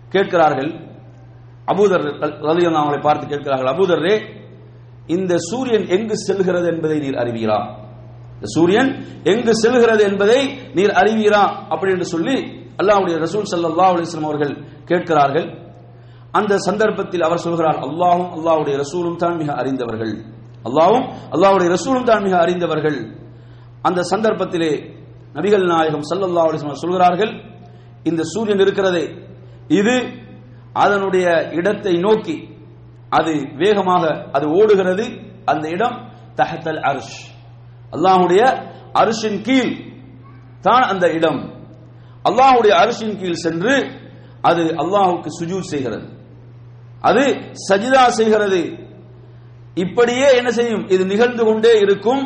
கேட்கிறார்கள். 0.08 0.70
அபூதர் 1.66 2.04
ரதி 2.48 2.64
அவங்களை 2.66 3.00
பார்த்து 3.00 3.26
கேட்கிறார்கள். 3.26 3.72
அபூதர்ரே 3.74 4.20
இந்த 5.06 5.38
சூரியன் 5.38 5.86
எங்கு 5.86 6.16
செல்கிறது 6.16 6.66
என்பதை 6.68 6.98
நீர் 6.98 7.14
அறிவீரா? 7.14 7.88
இந்த 8.40 8.48
சூரியன் 8.56 8.90
எங்கு 9.30 9.52
செல்கிறது 9.62 10.02
என்பதை 10.10 10.40
நீர் 10.76 10.92
அறிவீரா 11.00 11.40
அப்படி 11.72 11.90
என்று 11.94 12.06
சொல்லி 12.12 12.36
அல்லாஹுடைய 12.80 13.16
ரசூல் 13.24 13.48
சல்லா 13.50 13.86
அலிஸ்லாம் 13.94 14.28
அவர்கள் 14.28 14.52
கேட்கிறார்கள். 14.90 15.46
அந்த 16.38 16.52
சந்தர்ப்பத்தில் 16.66 17.24
அவர் 17.26 17.42
சொல்கிறார் 17.46 17.78
அல்லாஹும் 17.86 18.30
அல்லாஹுடைய 18.36 18.74
ரசூலும் 18.84 19.18
தான் 19.22 19.36
மிக 19.40 19.50
அறிந்தவர்கள். 19.60 20.14
அல்லாவும் 20.68 21.06
அல்லாஹுடைய 21.34 21.68
ரசூலும் 21.76 22.06
தான் 22.10 22.22
மிக 22.26 22.34
அறிந்தவர்கள். 22.44 22.98
அந்த 23.88 24.00
சந்தர்ப்பத்திலே 24.12 24.72
நபிகள் 25.36 25.66
நாயகம் 25.72 26.06
சல்லல்லா 26.10 26.44
அலிஸ்லாம் 26.48 26.84
சொல்கிறார்கள் 26.84 27.32
இந்த 28.10 28.22
சூரியன் 28.32 28.62
இருக்கிறதே. 28.64 29.04
இது 29.80 29.96
அதனுடைய 30.84 31.26
இடத்தை 31.58 31.94
நோக்கி 32.06 32.36
அது 33.18 33.32
வேகமாக 33.62 34.04
அது 34.36 34.46
ஓடுகிறது. 34.60 35.04
அந்த 35.52 35.64
இடம் 35.76 35.96
தஹத்தல் 36.38 36.82
அர்ஷ். 36.90 37.14
அல்லாஹுடைய 37.92 38.42
அரிசின் 38.92 39.42
கீழ் 39.42 39.76
தான் 40.60 40.82
அந்த 40.82 41.12
இடம். 41.12 41.54
அல்லாஹுடைய 42.28 42.70
அரிசின் 42.70 43.18
கீழ் 43.18 43.32
சென்று 43.32 43.98
அது 44.40 44.62
அல்லாஹுக்கு 44.64 45.28
சுஜூத் 45.40 45.70
செய்கிறது. 45.72 46.06
அது 47.00 47.22
சஜிதா 47.68 48.06
செய்கிறது. 48.06 48.78
இப்படியே 49.74 50.36
என்ன 50.36 50.50
செய்யும்? 50.50 50.88
இது 50.88 51.06
நிகழ்ந்து 51.06 51.44
கொண்டே 51.44 51.78
இருக்கும். 51.78 52.22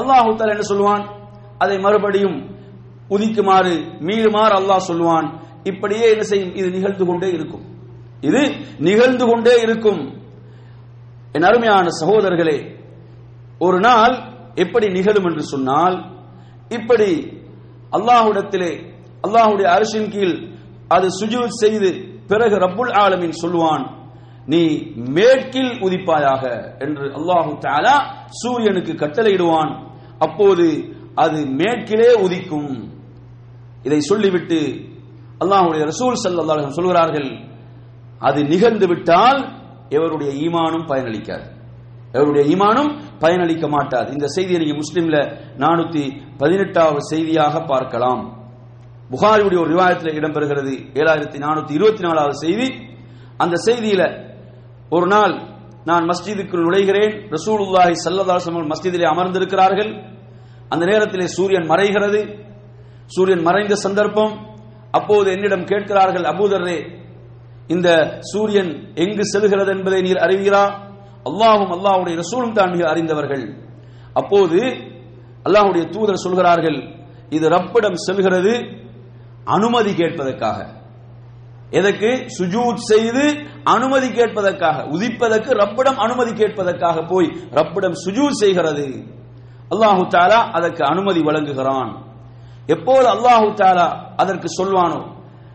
அல்லாஹு 0.00 0.28
தால 0.36 0.50
என்ன 0.50 0.64
சொல்லுவான்? 0.68 1.04
அதை 1.58 1.78
மறுபடியும் 1.78 2.56
உதிக்குமாறு 3.10 4.00
மீளுமாறு 4.00 4.54
அல்லாஹ் 4.60 4.88
சொல்லுவான். 4.88 5.40
இப்படியே 5.64 6.10
என்ன 6.10 6.22
செய்யும்? 6.22 6.54
இது 6.54 6.70
நிகழ்ந்து 6.70 7.06
கொண்டே 7.06 7.28
இருக்கும். 7.28 7.64
இது 8.20 8.54
நிகழ்ந்து 8.78 9.26
கொண்டே 9.26 9.60
இருக்கும். 9.60 10.18
என் 11.32 11.42
அருமையான 11.42 11.88
சகோதரர்களே 12.00 12.78
ஒரு 13.58 13.78
நாள் 13.78 14.29
எப்படி 14.62 14.86
நிகழும் 14.96 15.26
என்று 15.30 15.44
சொன்னால் 15.52 15.96
இப்படி 16.70 17.10
அல்லாஹ்விடத்திலே 17.98 18.72
அல்லாஹுடைய 19.26 19.66
அரசின் 19.76 20.10
கீழ் 20.14 20.36
அது 20.94 21.06
சுஜூத் 21.20 21.60
செய்து 21.62 21.90
பிறகு 22.30 22.56
ரப்புல் 22.64 22.92
ஆலமின் 23.04 23.40
சொல்லுவான் 23.42 23.84
நீ 24.52 24.62
மேற்கில் 25.16 25.72
உதிப்பாயாக 25.86 26.42
என்று 26.84 27.06
அல்லாஹு 27.18 27.50
தாலா 27.66 27.96
சூரியனுக்கு 28.42 28.92
கட்டளையிடுவான். 29.02 29.72
அப்போது 30.26 30.66
அது 31.24 31.38
மேற்கிலே 31.60 32.10
உதிக்கும். 32.24 32.72
இதை 33.86 34.00
சொல்லிவிட்டு 34.10 34.60
அல்லாஹுடைய 35.42 35.82
ரசூல் 35.90 36.20
ஸல்லல்லாஹு 36.24 36.78
சொல்கிறார்கள் 36.78 37.30
அது 38.28 38.40
நிகழ்ந்து 38.52 38.86
விட்டால் 38.90 39.40
எவருடைய 39.96 40.30
ஈமானும் 40.44 40.88
பயனளிக்காது. 40.90 41.46
எவருடைய 42.12 42.56
ஈமானும் 42.56 42.98
பயனளிக்க 43.20 43.68
மாட்டாது. 43.68 44.12
இந்த 44.12 44.26
செய்தியை 44.26 44.64
நீங்க 44.64 44.78
முஸ்லீம்ல 44.78 45.18
நானூத்தி 45.58 46.20
பதினெட்டாவது 46.36 47.04
செய்தியாக 47.04 47.60
பார்க்கலாம். 47.60 48.38
புகாரியுடைய 49.10 49.60
ஒரு 49.60 49.68
விவாதத்தில் 49.68 50.18
இடம்பெறுகிறது. 50.20 50.72
ஏழாயிரத்தி 50.94 51.38
நானூத்தி 51.38 51.70
இருபத்தி 51.70 52.02
நாலாவது 52.02 52.34
செய்தி. 52.34 52.74
அந்த 53.36 53.56
செய்தியில 53.64 54.28
ஒரு 54.90 55.06
நாள் 55.06 55.48
நான் 55.84 56.04
மஸ்ஜிதுக்குள் 56.04 56.64
நுழைகிறேன். 56.66 57.36
ரசூலுல்லாஹி 57.36 57.94
சல்லல்லாஹு 58.04 58.72
மஸ்ஜிதிலே 58.72 59.02
அமர்ந்திருக்கிறார்கள். 59.02 60.04
அந்த 60.68 60.86
நேரத்திலே 60.86 61.26
சூரியன் 61.26 61.70
மறைகிறது. 61.70 62.38
சூரியன் 63.06 63.42
மறைந்த 63.42 63.74
சந்தர்ப்பம். 63.74 64.48
அப்போது 64.90 65.30
என்னிடம் 65.30 65.64
கேட்கிறார்கள் 65.64 66.22
அபூதர்ரே 66.22 66.98
இந்த 67.66 68.18
சூரியன் 68.20 68.92
எங்கு 68.94 69.24
செல்கிறது 69.24 69.72
என்பதை 69.76 70.00
நீர் 70.00 70.16
அறிவீரா? 70.16 70.88
அல்லாவும் 71.24 71.72
அல்லாவுடைய 71.76 72.14
ரசூலும் 72.16 72.52
தான் 72.52 72.70
மிக 72.70 72.88
அறிந்தவர்கள். 72.90 73.44
அப்போது 74.12 74.58
அல்லாஹுடைய 75.46 75.84
தூதர் 75.88 76.24
சொல்கிறார்கள் 76.24 76.78
இது 77.30 77.48
ரப்பிடம் 77.48 77.94
செல்கிறது 77.94 78.52
அனுமதி 79.44 79.92
கேட்பதற்காக. 79.92 80.58
எதற்கு? 81.70 82.10
சுஜூத் 82.38 82.86
செய்து 82.90 83.24
அனுமதி 83.64 84.08
கேட்பதற்காக. 84.08 84.76
உதிப்பதற்கு 84.90 85.50
ரப்பிடம் 85.62 85.96
அனுமதி 85.96 86.30
கேட்பதற்காக 86.30 87.06
போய் 87.06 87.28
ரப்பிடம் 87.50 87.96
சுஜூத் 88.04 88.40
செய்கிறது. 88.42 88.86
அல்லாஹு 89.70 90.02
தாலா 90.08 90.38
அதற்கு 90.50 90.82
அனுமதி 90.84 91.20
வழங்குகிறான். 91.20 91.92
எப்போது 92.66 93.06
அல்லாஹு 93.14 93.46
தாலா 93.54 93.86
அதற்கு 94.16 94.48
சொல்வானோ 94.58 95.00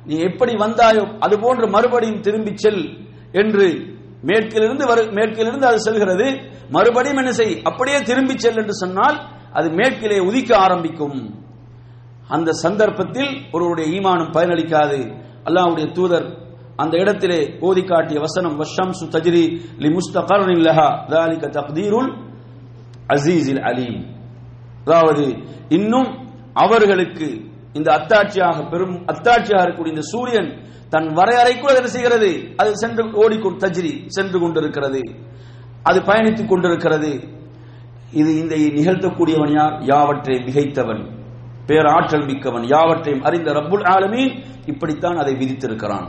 நீ 0.05 0.15
எப்படி 0.19 0.53
வந்தாயோ 0.55 1.03
அது 1.19 1.39
போன்று 1.39 1.67
மறுபடியும் 1.67 2.19
திரும்பி 2.19 2.51
செல் 2.55 2.83
என்று 3.31 3.94
மேற்கிலிருந்து 4.28 4.84
வரு 4.90 5.02
மேற்கிலிருந்து 5.16 5.66
அது 5.66 5.78
செல்கிறது 5.84 6.26
மறுபடியும் 6.70 7.20
என்ன 7.22 7.32
செய் 7.32 7.54
அப்படியே 7.68 7.98
திரும்பி 8.08 8.34
செல் 8.36 8.60
என்று 8.62 8.74
சொன்னால் 8.82 9.16
அது 9.58 9.68
மேற்கிலே 9.78 10.18
உதிக்க 10.26 10.50
ஆரம்பிக்கும் 10.58 11.18
அந்த 12.30 12.50
சந்தர்ப்பத்தில் 12.64 13.32
ஒருவருடைய 13.52 13.86
ஈமானம் 13.96 14.34
பயனளிக்காது 14.36 15.00
அல்லாஹ்வுடைய 15.48 15.86
தூதர் 15.92 16.28
அந்த 16.82 16.94
இடத்திலே 16.96 17.38
ஓதி 17.62 17.82
காட்டிய 17.82 18.18
வசனம் 18.20 18.54
வஷம்சு 18.60 19.06
தஜ்ரி 19.14 19.44
லி 19.82 19.90
முஸ்தகர்னின் 19.96 20.62
லஹா 20.66 20.88
ذلك 21.14 21.42
தக்தீருல் 21.56 22.10
அசீஸில் 23.14 23.62
அலீம் 23.68 24.00
அதாவது 24.84 25.24
இன்னும் 25.70 26.10
அவர்களுக்கு 26.56 27.28
இந்த 27.74 27.88
அத்தாட்சியாக 27.98 28.58
பெரும் 28.70 28.96
அத்தாட்சியாக 29.10 29.62
இருக்கக்கூடிய 29.62 29.94
இந்த 29.96 30.06
சூரியன் 30.12 30.48
தன் 30.89 31.07
வரையறைக்குள் 31.17 31.77
என்ன 31.79 31.89
செய்கிறது? 31.95 32.29
அது 32.57 32.71
சென்று 32.77 33.03
ஓடிக்கொண்டு 33.23 33.61
தஜ்ரி 33.63 33.93
சென்று 34.07 34.39
கொண்டிருக்கிறது. 34.39 35.01
அது 35.83 35.99
பயணித்துக் 35.99 36.51
கொண்டிருக்கிறது. 36.51 37.11
இது 38.11 38.31
இந்த 38.41 38.55
நிகழ்த்தக்கூடியவன் 38.77 39.53
யார்? 39.59 39.75
யாவற்றை 39.83 40.35
மிகைத்தவன். 40.47 41.03
பேராற்றல் 41.67 42.25
மிக்கவன். 42.25 42.65
யாவற்றையும் 42.73 43.23
அறிந்த 43.23 43.51
ரப்புல் 43.51 43.85
ஆலமீன் 43.95 44.33
இப்படித்தான் 44.65 45.17
அதை 45.17 45.33
விதித்திருக்கிறான். 45.33 46.07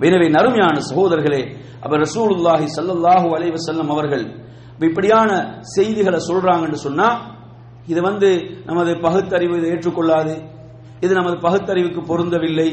எனவே 0.00 0.28
நறுமையான 0.28 0.76
சகோதரர்களே 0.90 1.42
அவர் 1.84 2.00
ரசூலுல்லாஹி 2.00 2.66
ஸல்லல்லாஹு 2.76 3.28
அலைவ 3.36 3.58
செல்லம் 3.66 3.90
அவர்கள் 3.94 4.24
இப்படியான 4.86 5.30
செய்திகளை 5.74 6.20
சொல்றாங்கன்னு 6.28 6.78
சொன்னா 6.86 7.08
இது 7.86 8.00
வந்து 8.02 8.28
நமது 8.66 8.90
பகுத்தறிவு 9.06 9.54
இதை 9.58 9.68
ஏற்றுக்கொள்ளாது. 9.70 10.34
இது 11.00 11.12
நமது 11.14 11.36
பகுத்தறிவுக்கு 11.46 12.00
பொருந்தவில்லை. 12.10 12.68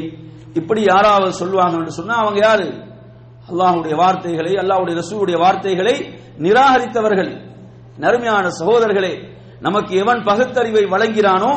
இப்படி 0.54 0.82
யாராவது 0.82 1.34
சொல்லுவாங்க 1.34 1.78
என்று 1.78 1.92
சொன்னா 1.92 2.16
அவங்க 2.16 2.40
யாரு? 2.46 2.68
அல்லாஹுடைய 3.50 3.96
வார்த்தைகளை 3.96 4.54
அல்லாஹுடைய 4.54 4.96
ரசூடைய 5.02 5.38
வார்த்தைகளை 5.38 5.96
நிராகரித்தவர்கள் 6.38 7.32
நறுமையான 7.98 8.48
சகோதரர்களே 8.50 9.14
நமக்கு 9.60 9.96
எவன் 9.96 10.24
பகுத்தறிவை 10.24 10.84
வழங்கிறானோ 10.84 11.54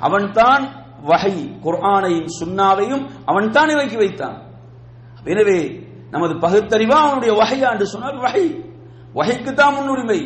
அவன்தான் 0.00 0.64
வகை 1.02 1.34
குர்ஆனையும் 1.64 2.30
சுன்னாவையும் 2.40 3.04
அவன்தான் 3.24 3.68
இறக்கி 3.68 3.96
வைத்தான். 3.96 4.36
எனவே 5.24 5.88
நமது 6.10 6.34
பகுத்தறிவா 6.34 6.98
அவனுடைய 7.06 7.32
வகையா 7.42 7.68
என்று 7.72 7.86
சொன்னால் 7.86 8.18
வகை 8.18 8.64
வகைக்கு 9.12 9.52
தான் 9.52 9.74
முன்னுரிமை. 9.74 10.20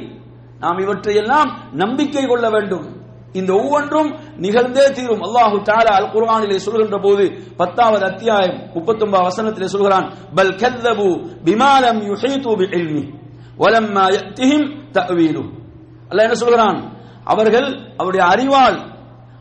நாம் 0.58 0.78
இவற்றையெல்லாம் 0.78 1.50
நம்பிக்கை 1.72 2.26
கொள்ள 2.26 2.50
வேண்டும். 2.50 2.93
இந்த 3.38 3.50
ஒவ்வொன்றும் 3.60 4.10
நிகழ்ந்தே 4.44 4.84
தீரும். 4.96 5.22
அல்லாஹு 5.26 5.56
தாலா 5.70 5.92
அல் 6.00 6.10
குர்ஆனிலே 6.14 6.56
சொல்கின்ற 6.66 6.98
போது 7.06 7.24
பத்தாவது 7.56 8.04
அத்தியாயம் 8.04 8.58
முப்பத்தொன்பது 8.74 9.24
வசனத்திலே 9.28 9.68
சொல்கிறான் 9.74 10.06
பல் 10.34 10.54
கல்லபு 10.62 11.08
பிமாலம் 11.46 12.00
யுஹீது 12.10 12.50
பிஇல்மி 12.60 13.04
வலம்மா 13.62 14.04
யத்திஹிம் 14.16 14.66
தஅவீலு 14.92 15.42
அல்லாஹ் 16.10 16.26
என்ன 16.28 16.34
சொல்கிறான்? 16.34 16.78
அவர்கள் 17.24 17.68
அவருடைய 17.96 18.26
அறிவால் 18.26 18.78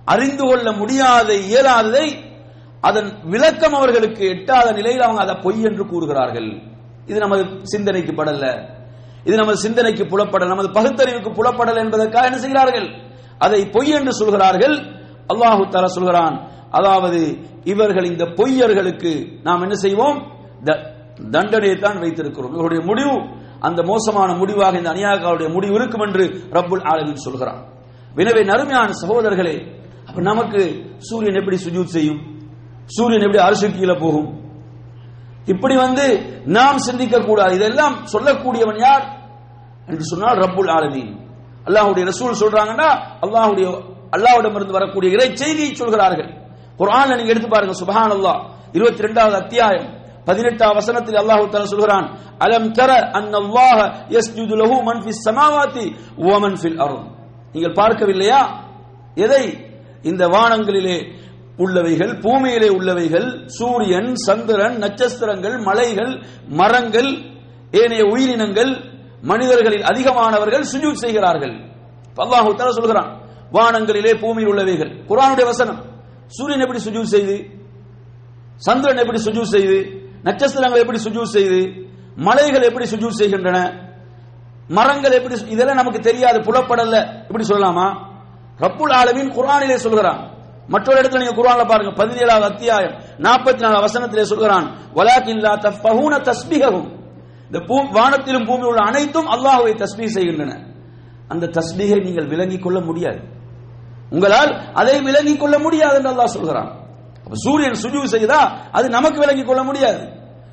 அறிந்து 0.05 0.43
கொள்ள 0.45 0.71
முடியாத 0.71 1.29
இயலாததை 1.33 2.05
அதன் 2.81 3.09
விளக்கம் 3.23 3.73
அவர்களுக்கு 3.73 4.23
எட்டாத 4.29 4.67
நிலையில் 4.71 5.01
அவங்க 5.01 5.21
அதை 5.21 5.35
பொய் 5.41 5.61
என்று 5.63 5.83
கூறுகிறார்கள். 5.87 6.49
இது 7.05 7.19
நமது 7.19 7.43
சிந்தனைக்கு 7.63 8.11
படல. 8.11 8.45
இது 9.23 9.35
நமது 9.37 9.57
சிந்தனைக்கு 9.57 10.03
புலப்படல. 10.03 10.47
நமது 10.47 10.69
பகுத்தறிவுக்கு 10.71 11.31
புலப்படல 11.39 11.83
என்பதற்காக 11.85 12.25
என்ன 12.25 12.37
செய்கிறார்கள்? 12.37 12.87
அதை 13.37 13.65
பொய் 13.65 13.89
என்று 13.89 14.13
சொல்கிறார்கள். 14.13 14.77
அல்லாஹு 15.33 15.67
தாலா 15.69 15.85
சொல்கிறான். 15.85 16.51
அதாவது 16.69 17.37
இவர்கள் 17.63 18.03
இந்த 18.03 18.23
பொய்யர்களுக்கு 18.23 19.41
நாம் 19.41 19.61
என்ன 19.61 19.73
செய்வோம்? 19.73 20.31
த- 20.63 20.91
தண்டனையை 21.31 21.77
தான் 21.77 21.97
வைத்திருக்கிறோம். 21.97 22.53
இவருடைய 22.53 22.83
முடிவு 22.85 23.41
அந்த 23.59 23.83
மோசமான 23.83 24.33
முடிவாக 24.33 24.77
இந்த 24.77 24.91
அநியாயக்காருடைய 24.91 25.51
முடிவு 25.51 25.73
இருக்கும் 25.73 26.01
என்று 26.01 26.25
ரப்புல் 26.49 26.83
ஆலமின் 26.83 27.13
சொல்கிறான். 27.13 27.65
எனவே 28.15 28.43
நறுமையான 28.43 28.91
சகோதரர்களே 29.07 29.81
அப்ப 30.05 30.21
நமக்கு 30.21 30.85
சூரியன் 30.97 31.35
எப்படி 31.35 31.55
சுஜூத் 31.55 31.83
செய்யும்? 31.83 32.39
சூரியன் 32.85 33.21
எப்படி 33.21 33.43
அரசு 33.43 33.71
கீழே 33.71 33.97
போகும்? 33.99 34.41
இப்படி 35.45 35.75
வந்து 35.75 36.19
நாம் 36.45 36.77
சிந்திக்க 36.77 37.19
கூடாது 37.19 37.55
இதெல்லாம் 37.55 38.05
சொல்லக்கூடியவன் 38.13 38.79
யார்? 38.79 39.21
என்று 39.85 40.03
சொன்னால் 40.03 40.37
ரப்புல் 40.37 40.69
ஆலமீன். 40.69 41.22
அல்லாஹ்வுடைய 41.67 42.03
ரசூல் 42.11 42.39
சொல்றாங்கன்னா 42.43 42.89
அல்லாஹ்வுடைய 43.25 43.67
அல்லாஹ்விடமிருந்து 44.15 44.77
வரக்கூடிய 44.77 45.09
இறை 45.15 45.27
செய்தியை 45.41 45.71
சொல்கிறார்கள். 45.81 46.29
குரான் 46.79 47.17
நீங்க 47.19 47.31
எடுத்து 47.33 47.49
பாருங்க 47.53 47.73
சுபஹானல்லாஹ். 47.81 48.39
22வது 48.77 49.37
அத்தியாயம் 49.43 49.87
18வது 50.27 50.77
வசனத்தில் 50.79 51.19
அல்லாஹு 51.21 51.43
தஆலா 51.53 51.71
சொல்கிறான் 51.73 52.07
அலம் 52.45 52.69
தர 52.77 52.91
அன்னல்லாஹ 53.19 53.77
யஸ்ஜுது 54.15 54.55
லஹு 54.61 54.77
மன் 54.89 55.01
ஃபிஸ் 55.03 55.23
சமாவாதி 55.27 55.85
வ 56.27 56.29
மன் 56.43 56.57
ஃபில் 56.61 56.79
அர்த். 56.85 57.03
நீங்கள் 57.53 57.75
பார்க்கவில்லையா? 57.81 58.41
எதை? 59.25 59.45
இந்த 60.09 60.23
வானங்களிலே 60.35 60.97
உள்ளவைகள் 61.63 62.13
பூமியிலே 62.25 62.69
உள்ளவைகள் 62.77 63.27
சூரியன் 63.57 64.11
சந்திரன் 64.27 64.75
நட்சத்திரங்கள் 64.83 65.55
மலைகள் 65.67 66.13
மரங்கள் 66.59 67.11
ஏனைய 67.81 68.03
உயிரினங்கள் 68.13 68.71
மனிதர்களில் 69.29 69.85
அதிகமானவர்கள் 69.91 70.65
சுஜூத் 70.71 71.01
செய்கிறார்கள். 71.03 71.55
இப்ப 72.09 72.19
அல்லாஹ் 72.25 72.77
சொல்கிறான் 72.79 73.09
வானங்களிலே 73.55 74.13
பூமியில் 74.21 74.49
உள்ளவைகள். 74.51 74.91
குரானுடைய 75.09 75.45
வசனம் 75.51 75.79
சூரியன் 76.35 76.63
எப்படி 76.65 76.81
சுஜூத் 76.85 77.13
செய்து 77.15 77.35
சந்திரன் 78.65 79.01
எப்படி 79.03 79.19
சுஜூத் 79.25 79.53
செய்து 79.55 79.77
நட்சத்திரங்கள் 80.27 80.83
எப்படி 80.83 80.99
சுஜூத் 81.05 81.35
செய்து 81.37 81.59
மலைகள் 82.27 82.67
எப்படி 82.69 82.85
சுஜூத் 82.91 83.19
செய்கின்றன 83.21 83.59
மரங்கள் 84.77 85.15
எப்படி 85.17 85.35
இதெல்லாம் 85.53 85.79
நமக்கு 85.81 85.99
தெரியாது 86.09 86.37
புலப்படல 86.47 86.97
இப்படி 87.27 87.45
சொல்லலாமா? 87.47 87.87
ரப்புல் 88.63 88.93
ஆலமின் 88.99 89.31
குரானிலே 89.37 89.77
சொல்கிறான். 89.85 90.21
மற்றொரு 90.73 90.97
இடத்துல 91.01 91.21
நீங்க 91.21 91.35
குரான்ல 91.39 91.63
பாருங்க 91.71 91.91
17வது 91.99 92.45
அத்தியாயம் 92.51 92.93
44 93.25 93.81
வசனத்திலே 93.85 94.25
சொல்கிறான் 94.31 94.67
வலாக்கில்லா 94.97 95.53
தஃபஹூன 95.65 96.13
தஸ்பிகவும் 96.27 96.87
இந்த 97.45 97.59
பூ 97.67 97.75
வானத்திலும் 97.79 98.45
பூமியில் 98.45 98.65
உள்ள 98.65 98.81
அனைத்தும் 98.85 99.27
அல்லாஹுவை 99.27 99.83
தஸ்மீ 99.83 100.05
செய்கின்றன. 100.05 100.65
அந்த 101.27 101.47
தஸ்மீகை 101.47 102.03
நீங்கள் 102.03 102.27
விளங்கிக் 102.27 102.63
கொள்ள 102.63 102.79
முடியாது. 102.79 103.19
உங்களால் 104.09 104.51
அதை 104.73 105.01
விளங்கிக் 105.01 105.39
கொள்ள 105.39 105.59
முடியாது 105.59 105.95
என்று 105.95 106.11
அல்லாஹ் 106.11 106.35
சொல்கிறான். 106.35 106.71
அப்ப 107.23 107.35
சூரியன் 107.35 107.79
சுஜூ 107.83 108.03
செய்தா 108.03 108.41
அது 108.71 108.89
நமக்கு 108.89 109.19
விளங்கிக் 109.19 109.47
கொள்ள 109.47 109.63
முடியாது. 109.63 110.07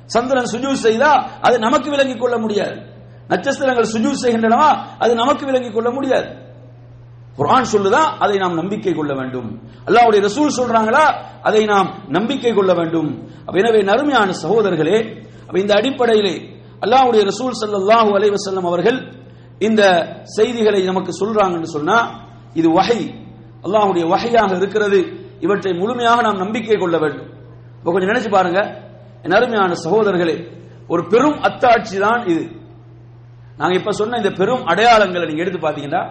சந்திரன் 0.05 0.51
சுஜூ 0.53 0.73
செய்தா 0.73 1.11
அது 1.41 1.59
நமக்கு 1.59 1.89
விளங்கிக் 1.89 2.19
கொள்ள 2.19 2.37
முடியாது. 2.37 2.77
நட்சத்திரங்கள் 3.27 3.91
சுஜூ 3.93 4.11
செய்கின்றனவா 4.23 4.69
அது 4.99 5.15
நமக்கு 5.15 5.45
விளங்கிக் 5.45 5.73
கொள்ள 5.73 5.91
முடியாது. 5.91 6.49
குரான் 7.37 7.65
சொல்லுதா? 7.71 8.01
அதை 8.19 8.37
நாம் 8.37 8.53
நம்பிக்கை 8.53 8.93
கொள்ள 8.93 9.13
வேண்டும். 9.13 9.61
அல்லாவுடைய 9.85 10.21
ரசூல் 10.27 10.57
சொல்றாங்களா? 10.57 11.05
அதை 11.41 11.65
நாம் 11.65 11.95
நம்பிக்கை 12.07 12.53
கொள்ள 12.53 12.73
வேண்டும். 12.73 13.29
எனவே 13.53 13.81
நறுமையான 13.81 14.31
சகோதரர்களே 14.43 14.97
இந்த 15.55 15.73
அடிப்படையிலே 15.73 16.60
அல்லாஹ்வுடைய 16.81 17.21
ரசூல் 17.31 17.57
சல்லாஹூ 17.61 18.11
அலைவசல்லம் 18.19 18.67
அவர்கள் 18.71 18.99
இந்த 19.67 19.81
செய்திகளை 20.37 20.79
நமக்கு 20.91 21.11
சொல்றாங்கன்னு 21.21 21.69
சொன்னா 21.77 21.97
இது 22.59 22.69
வகை 22.77 23.01
அல்லாஹுடைய 23.65 24.03
வகையாக 24.13 24.51
இருக்கிறது. 24.59 24.99
இவற்றை 25.45 25.71
முழுமையாக 25.81 26.19
நாம் 26.27 26.41
நம்பிக்கை 26.43 26.77
கொள்ள 26.79 26.95
வேண்டும். 27.03 27.29
இப்ப 27.79 27.91
கொஞ்சம் 27.91 28.11
நினைச்சு 28.11 28.29
பாருங்க. 28.37 28.59
என் 29.25 29.35
அருமையான 29.37 29.75
சகோதரர்களே 29.85 30.35
ஒரு 30.93 31.01
பெரும் 31.11 31.37
அத்தாட்சி 31.47 31.97
தான் 32.05 32.21
இது. 32.31 32.43
நாங்க 33.59 33.75
இப்ப 33.79 33.91
சொன்ன 33.99 34.17
இந்த 34.21 34.31
பெரும் 34.39 34.63
அடையாளங்களை 34.71 35.25
நீங்க 35.29 35.43
எடுத்து 35.43 35.59
பாத்தீங்கன்னா 35.67 36.03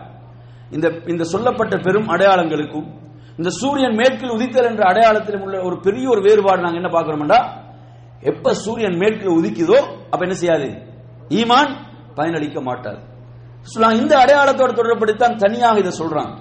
இந்த 0.76 0.87
இந்த 1.12 1.24
சொல்லப்பட்ட 1.35 1.74
பெரும் 1.87 2.09
அடையாளங்களுக்கும் 2.14 2.88
இந்த 3.38 3.50
சூரியன் 3.61 3.96
மேற்கில் 4.00 4.35
உதித்தல் 4.37 4.68
என்ற 4.70 4.83
அடையாளத்திலும் 4.90 5.44
உள்ள 5.46 5.56
ஒரு 5.68 5.76
பெரிய 5.87 6.04
ஒரு 6.14 6.20
வேறுபாடு 6.26 6.64
நாங்க 6.64 6.80
என்ன 6.80 6.90
பார்க்கிறோம்டா 6.96 7.40
எப்ப 8.20 8.54
சூரியன் 8.54 8.96
மேற்கில் 8.96 9.37
உதிக்குதோ 9.38 9.78
அப்ப 10.11 10.18
என்ன 10.18 10.35
செய்யாது? 10.35 10.68
ஈமான் 11.28 11.76
பயனளிக்க 12.16 12.62
மாட்டார் 12.62 13.09
இந்த 13.92 14.16
அடையாளத்தோட 14.16 14.70
தொடர்படுத்தான் 14.80 15.37
தனியாக 15.37 15.78
இதை 15.78 15.92
சொல்றாங்க. 15.98 16.35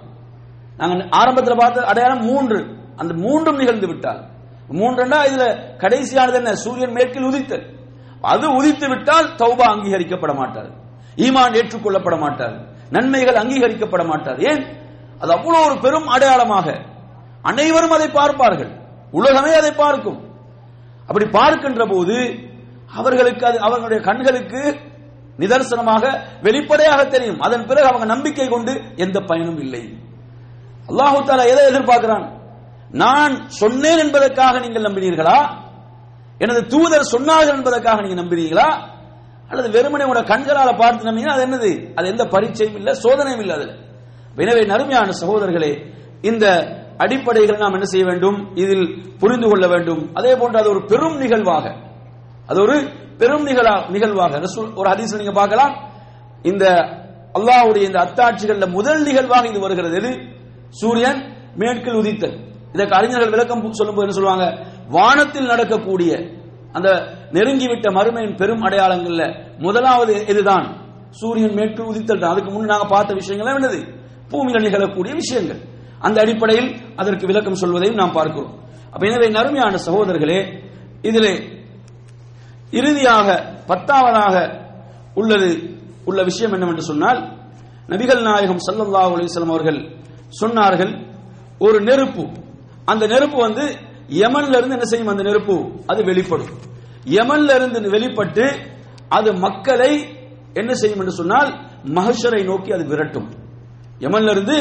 நாங்க 0.78 1.08
ஆரம்பத்தில் 1.10 1.58
பார்த்த 1.58 1.82
அடையாளம் 1.82 2.26
மூன்று. 2.26 2.78
அந்த 2.96 3.14
மூன்றும் 3.14 3.56
நிகழ்ந்து 3.56 3.88
விட்டால். 3.88 4.30
மூன்றுனா 4.70 5.20
இதுல 5.30 5.46
கடைசியானது 5.78 6.34
என்ன? 6.34 6.56
சூரியன் 6.56 6.92
மேற்கில் 6.92 7.24
உதித்தல். 7.24 7.66
அது 8.22 8.56
உதித்து 8.56 8.90
விட்டால் 8.90 9.36
தௌபா 9.36 9.66
அங்கீகரிக்கப்பட 9.74 10.36
மாட்டார் 10.36 10.70
ஈமான் 11.16 11.56
ஏற்றுக்கொள்ளப்பட 11.60 12.20
மாட்டார் 12.20 12.68
நன்மைகள் 12.90 13.36
அங்கீகரிக்கப்பட 13.36 14.08
மாட்டார் 14.08 14.40
ஏன்? 14.40 14.64
அது 15.20 15.32
அவ்வளவு 15.32 15.66
ஒரு 15.66 15.80
பெரும் 15.80 16.08
அடையாளமாக. 16.08 16.82
அனைவரும் 17.42 17.92
அதை 17.92 18.08
பார்ப்பார்கள். 18.08 18.72
உலகமே 19.12 19.54
அதை 19.54 19.72
பார்க்கும். 19.72 20.29
அப்படி 21.10 21.26
பார்க்கின்ற 21.38 21.84
போது 21.94 22.18
அவர்களுக்கு 23.00 23.44
அது 23.50 23.58
அவர்களுடைய 23.60 24.00
கண்களுக்கு 24.08 24.62
நிதர்சனமாக 25.42 26.04
வெளிப்படையாக 26.46 27.02
தெரியும். 27.06 27.40
அதன் 27.40 27.66
பிறகு 27.70 27.88
அவங்க 27.88 28.06
நம்பிக்கை 28.06 28.48
கொண்டு 28.48 28.74
எந்த 28.96 29.18
பயனும் 29.30 29.60
இல்லை. 29.66 29.82
அல்லாஹு 30.90 31.18
தாலா 31.28 31.46
எதை 31.54 31.64
எதிர்பார்க்கிறான்? 31.72 32.26
நான் 33.04 33.34
சொன்னேன் 33.62 34.02
என்பதற்காக 34.06 34.60
நீங்கள் 34.60 34.88
நம்பினீர்களா? 34.88 35.40
எனது 36.40 36.62
தூதர் 36.68 37.12
சொன்னார்கள் 37.16 37.58
என்பதற்காக 37.60 38.02
நீங்க 38.02 38.18
நம்பினீர்களா? 38.22 38.70
அல்லது 39.50 39.70
வெறுமனை 39.76 40.04
உங்களோட 40.06 40.24
கண்களால 40.34 40.70
பார்த்து 40.82 41.10
நம்பினா 41.10 41.34
அது 41.36 41.46
என்னது? 41.48 41.72
அது 41.96 42.08
எந்த 42.08 42.24
பரீட்சையும் 42.24 42.76
இல்லை 42.76 42.94
சோதனையும் 43.04 43.40
இல்லை 43.40 43.56
அதுல. 43.56 43.74
எனவே 44.44 44.62
நறுமையான 44.66 45.12
சகோதரர்களே 45.22 45.72
இந்த 46.22 46.46
அடிப்படைகளை 47.04 47.58
நாம் 47.60 47.76
என்ன 47.78 47.88
செய்ய 47.94 48.06
வேண்டும்? 48.10 48.38
இதில் 48.64 48.88
புரிந்து 49.20 49.48
கொள்ள 49.50 49.66
வேண்டும். 49.74 50.02
அதே 50.14 50.32
போன்று 50.40 50.60
அது 50.62 50.70
ஒரு 50.74 50.82
பெரும் 50.92 51.18
நிகழ்வாக 51.24 51.66
அது 52.50 52.60
ஒரு 52.66 52.76
பெரும் 53.22 53.46
நிகழா 53.50 53.76
நிகழ்வாக. 53.96 54.34
ஒரு 54.80 54.88
ஹதீஸ் 54.92 55.20
நீங்க 55.22 55.34
பார்க்கலாம். 55.40 55.74
இந்த 56.50 56.66
அல்லாஹுடைய 57.38 57.84
இந்த 57.90 58.00
அத்தாட்சிகள்ல 58.06 58.68
முதல் 58.78 59.02
நிகழ்வாக 59.08 59.48
இது 59.52 59.60
வருகிறது. 59.66 59.96
எது? 60.02 60.12
சூரியன் 60.82 61.20
மேற்கில் 61.62 62.00
உதித்தல். 62.02 62.36
இதற்கு 62.74 62.96
அறிஞர்கள் 62.98 63.34
விளக்கம் 63.36 63.64
சொல்லும்போது 63.80 64.06
என்ன 64.08 64.18
சொல்லுவாங்க? 64.18 64.46
வானத்தில் 64.98 65.52
நடக்கக்கூடிய 65.54 66.12
அந்த 66.78 66.90
நெருங்கிவிட்ட 67.36 67.88
மறுமையின் 67.98 68.38
பெரும் 68.42 68.64
அடையாளங்கள்ல 68.68 69.24
முதலாவது 69.66 70.14
இதுதான் 70.32 70.68
சூரியன் 71.20 71.56
மேற்கு 71.60 71.82
உதித்தல் 71.92 72.22
தான். 72.22 72.34
அதுக்கு 72.34 72.52
முன் 72.52 72.72
நாங்க 72.72 72.88
பார்த்த 72.96 73.20
விஷயங்கள் 73.20 73.54
என்னது? 73.56 73.80
பூமியில் 74.32 74.66
நிகழக்கூடிய 74.66 75.14
விஷயங்கள். 75.22 75.62
அந்த 76.06 76.18
அடிப்படையில் 76.24 76.70
அதற்கு 77.02 77.26
விளக்கம் 77.30 77.62
சொல்வதையும் 77.62 78.00
நாம் 78.02 78.16
பார்க்கிறோம். 78.18 78.52
அப்ப 78.94 79.04
எனவே 79.10 79.28
நறுமையான 79.38 79.74
சகோதரர்களே 79.88 80.40
இதிலே 81.10 81.34
இறுதியாக 82.80 83.28
பத்தாவதாக 83.70 84.36
உள்ளது 85.20 85.50
உள்ள 86.10 86.20
விஷயம் 86.30 86.54
என்னவென்று 86.56 86.84
சொன்னால் 86.90 87.20
நபிகள் 87.92 88.24
நாயகம் 88.28 88.64
ஸல்லல்லாஹு 88.68 89.12
அலைஹி 89.16 89.30
அவர்கள் 89.56 89.80
சொன்னார்கள் 90.42 90.92
ஒரு 91.66 91.78
நெருப்பு. 91.90 92.24
அந்த 92.92 93.04
நெருப்பு 93.14 93.38
வந்து 93.48 93.64
யமன்ல 94.22 94.58
இருந்து 94.60 94.76
என்ன 94.78 94.88
செய்யும்? 94.92 95.12
அந்த 95.14 95.24
நெருப்பு 95.30 95.56
அது 95.92 96.02
வெளிப்படும். 96.10 96.54
யமன்ல 97.18 97.56
இருந்து 97.60 97.90
வெளிப்பட்டு 97.96 98.46
அது 99.18 99.30
மக்களை 99.46 99.92
என்ன 100.60 100.72
செய்யும் 100.82 101.02
என்று 101.04 101.16
சொன்னால் 101.20 101.50
மகஷரை 101.98 102.42
நோக்கி 102.52 102.72
அது 102.78 102.84
விரட்டும். 102.92 103.28
யமன்ல 104.06 104.34
இருந்து 104.36 104.58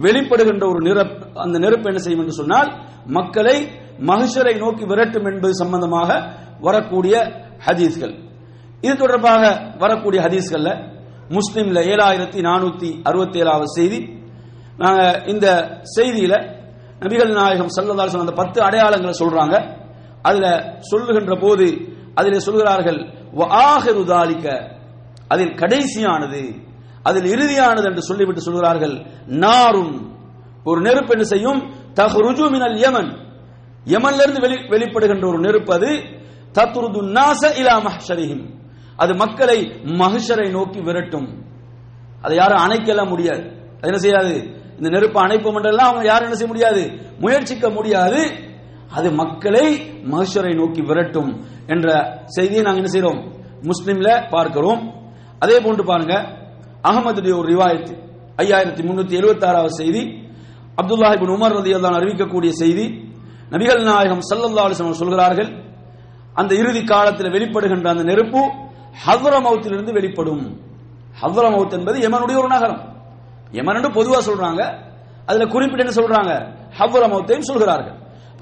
வெளிப்படுகின்ற 0.00 0.64
ஒரு 0.68 0.78
நெருப்பு 0.78 1.40
அந்த 1.40 1.58
நெருப்பு 1.58 1.88
என்ன 1.88 1.98
செய்யும் 1.98 2.20
என்று 2.20 2.32
சொன்னால் 2.32 2.86
மக்களை 3.06 3.68
மகிஷரை 3.98 4.58
நோக்கி 4.58 4.84
விரட்டும் 4.84 5.32
என்பது 5.32 5.54
சம்பந்தமாக 5.54 6.36
வரக்கூடிய 6.60 7.14
ஹதீஸ்கள். 7.66 8.14
இது 8.80 8.96
தொடர்பாக 8.96 9.72
வரக்கூடிய 9.78 10.22
ஹதீஸ்கள்ல 10.22 10.90
முஸ்லீம்ல 11.28 11.80
ஏழாயிரத்தி 11.92 12.40
நானூத்தி 12.40 13.02
அறுபத்தி 13.02 13.38
ஏழாவது 13.38 13.66
செய்தி. 13.66 14.20
நாங்க 14.78 15.22
இந்த 15.26 15.46
செய்தியில 15.98 16.60
நபிகள் 17.00 17.32
நாயகம் 17.32 17.68
சொன்ன 17.68 18.02
அந்த 18.02 18.32
பத்து 18.32 18.62
அடையாளங்களை 18.62 19.14
சொல்றாங்க. 19.18 19.80
அதுல 20.22 20.76
சொல்லுகின்ற 20.78 21.36
போது 21.40 21.66
அதில் 22.14 22.38
சொல்கிறார்கள் 22.38 23.00
அதில் 25.28 25.54
கடைசியானது. 25.54 26.71
அதில் 27.02 27.24
இறுதியானது 27.24 27.84
என்று 27.84 28.02
சொல்லிவிட்டு 28.02 28.40
சொல்கிறார்கள் 28.40 29.06
நாரும் 29.26 30.16
ஒரு 30.64 30.80
நெருப்பு 30.80 31.12
என்ன 31.12 31.24
செய்யும்? 31.24 31.60
தஹ்ருஜு 31.94 32.50
மினல் 32.50 32.76
யமன். 32.76 33.10
யமன்ல 33.84 34.22
இருந்து 34.22 34.40
வெளி 34.40 34.54
வெளிப்படுகின்ற 34.54 35.26
ஒரு 35.26 35.38
நெருப்பு 35.38 35.74
அது. 35.74 35.88
தத்ருது 36.52 37.02
நாச 37.02 37.52
இலா 37.56 37.90
மஹ்ஷரிஹிம். 37.90 38.48
அது 38.96 39.14
மக்களை 39.14 39.62
மஹ்ஷரை 39.84 40.50
நோக்கி 40.50 40.80
விரட்டும். 40.80 41.44
அதை 42.22 42.36
யாரும் 42.36 42.58
அணைக்கலாம் 42.58 43.08
முடியாது. 43.08 43.40
அது 43.40 43.78
என்ன 43.80 43.98
செய்யாது? 43.98 44.34
இந்த 44.76 44.88
நெருப்பு 44.88 45.20
அணைப்பு 45.20 45.54
என்றெல்லாம் 45.54 45.88
அவங்க 45.88 46.06
யாரும் 46.06 46.24
என்ன 46.24 46.36
செய்ய 46.36 46.52
முடியாது? 46.52 46.90
முயற்சிக்க 47.18 47.70
முடியாது. 47.70 48.50
அது 48.90 49.12
மக்களை 49.12 49.80
மகேஸ்வரை 49.82 50.54
நோக்கி 50.54 50.82
விரட்டும் 50.82 51.44
என்ற 51.66 52.18
செய்தியை 52.26 52.62
நாங்கள் 52.62 52.84
என்ன 52.84 52.90
செய்யறோம் 52.92 53.30
முஸ்லீம்ல 53.62 54.30
பார்க்கிறோம். 54.30 55.10
அதே 55.38 55.60
போன்று 55.60 55.84
பாருங்க 55.84 56.40
அகமதுடைய 56.82 57.38
ஒரு 57.38 57.56
ரிவாயத்து. 57.56 57.96
ஐயாயிரத்தி 58.36 58.80
முன்னூத்தி 58.84 59.14
எழுபத்தி 59.20 59.44
ஆறாவது 59.44 59.74
செய்தி. 59.74 60.00
அப்துல்லாஹ் 60.82 61.14
இப்னு 61.14 61.34
உமர் 61.34 61.74
அல்லான் 61.74 61.94
அறிவிக்கக்கூடிய 61.94 62.48
செய்தி. 62.48 63.10
நபிகள் 63.50 63.82
நாயகம் 63.82 64.18
சல்லல்லா 64.18 64.60
அலைஹி 64.66 64.90
சொல்கிறார்கள் 64.90 65.64
அந்த 66.34 66.54
இறுதி 66.54 66.84
காலத்தில் 66.84 67.26
வெளிப்படுகின்ற 67.26 67.86
அந்த 67.86 68.02
நெருப்பு 68.02 68.50
ஹவ்ரமௌத்திலிருந்து 69.06 69.92
வெளிப்படும். 69.92 70.60
ஹவ்ரமௌத் 71.22 71.72
என்பது 71.72 72.08
யமனுடைய 72.08 72.38
ஒரு 72.38 72.48
நகரம். 72.48 72.96
யமன் 73.50 73.76
என்று 73.76 73.90
பொதுவா 73.90 74.22
சொல்றாங்க 74.26 74.90
அதுல 75.26 75.46
குறிப்பிட்டு 75.46 75.92
என்ன 75.92 76.06
சொல்றாங்க? 76.06 76.56
ஹவ்ரமௌத்தையும் 76.78 77.40
சொல்கிறார்கள். 77.40 77.94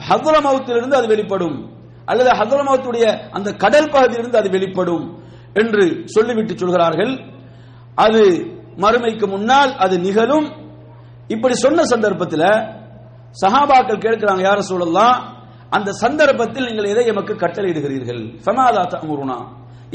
ஹவ்ரமௌத்திலிருந்து 0.09 0.93
அது 0.93 1.07
வெளிப்படும். 1.07 1.71
அல்லது 2.05 2.31
ஹவ்ரமௌத்துடைய 2.31 3.29
அந்த 3.31 3.55
கடல் 3.55 3.91
பகுதியிலிருந்து 3.91 4.39
அது 4.39 4.51
வெளிப்படும் 4.51 5.23
என்று 5.55 6.03
சொல்லிவிட்டு 6.05 6.59
சொல்கிறார்கள். 6.59 7.39
அது 7.95 8.23
மறுமைக்கு 8.83 9.27
முன்னால் 9.35 9.73
அது 9.85 9.95
நிகழும். 9.99 10.49
இப்படி 11.35 11.55
சொன்ன 11.55 11.85
சந்தர்ப்பத்தில் 11.85 12.49
சஹாபாக்கள் 13.43 14.05
கேட்கிறாங்க 14.07 14.43
யார 14.49 14.59
சொல்லலாம் 14.73 15.19
அந்த 15.77 15.91
சந்தர்ப்பத்தில் 16.05 16.69
நீங்கள் 16.69 16.91
எதை 16.93 17.05
எமக்கு 17.13 17.33
கட்டளையிடுகிறீர்கள்? 17.43 18.23
ஃபமாதா 18.45 18.83
தமுருனா 18.93 19.39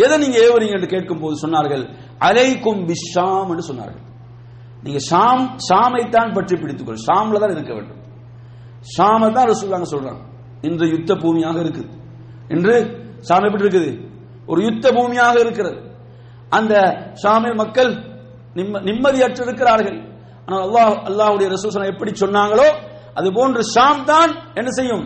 எதை 0.03 0.15
நீங்க 0.23 0.37
ஏவறீங்க? 0.45 0.75
என்று 0.77 0.89
கேட்கும் 0.93 1.21
போது 1.23 1.35
சொன்னார்கள் 1.43 1.83
அலைக்கும் 2.27 2.81
பிஷாம் 2.89 3.49
என்று 3.53 3.65
சொன்னார்கள். 3.69 4.03
நீங்க 4.85 4.99
ஷாம் 5.09 5.43
ஷாமைத்தான் 5.67 6.33
பற்றி 6.37 6.55
பிடித்துக்கொள். 6.61 7.03
ஷாம்ல 7.07 7.39
தான் 7.43 7.53
இருக்க 7.55 7.73
வேண்டும். 7.73 8.01
ஷாம 8.95 9.31
தான் 9.37 9.47
ரசூலுல்லாஹ் 9.51 9.93
சொல்றாங்க. 9.95 10.21
இன்று 10.67 10.85
யுத்த 10.95 11.11
பூமியாக 11.23 11.57
இருக்குது. 11.65 11.89
இன்று 12.55 12.75
ஷாம் 13.27 13.47
எப்படி 13.47 13.65
இருக்குது? 13.65 13.91
ஒரு 14.47 14.59
யுத்த 14.67 14.85
பூமியாக 14.97 15.35
இருக்கிறது. 15.45 15.77
அந்த 16.49 16.73
ஷாமில் 17.23 17.55
மக்கள் 17.55 17.91
நிம்ம- 18.55 18.81
நிம்மதியற்று 18.81 19.43
இருக்கிறார்கள் 19.43 19.97
ஆனால் 20.47 20.63
அல்லாஹ் 20.67 20.93
அல்லாஹ்வுடைய 21.09 21.47
ரசூசனை 21.49 21.87
எப்படி 21.87 22.11
சொன்னாங்களோ 22.15 22.67
அது 23.15 23.33
போன்று 23.33 23.61
ஷாம் 23.75 24.03
தான் 24.03 24.31
என்ன 24.55 24.69
செய்யும்? 24.71 25.05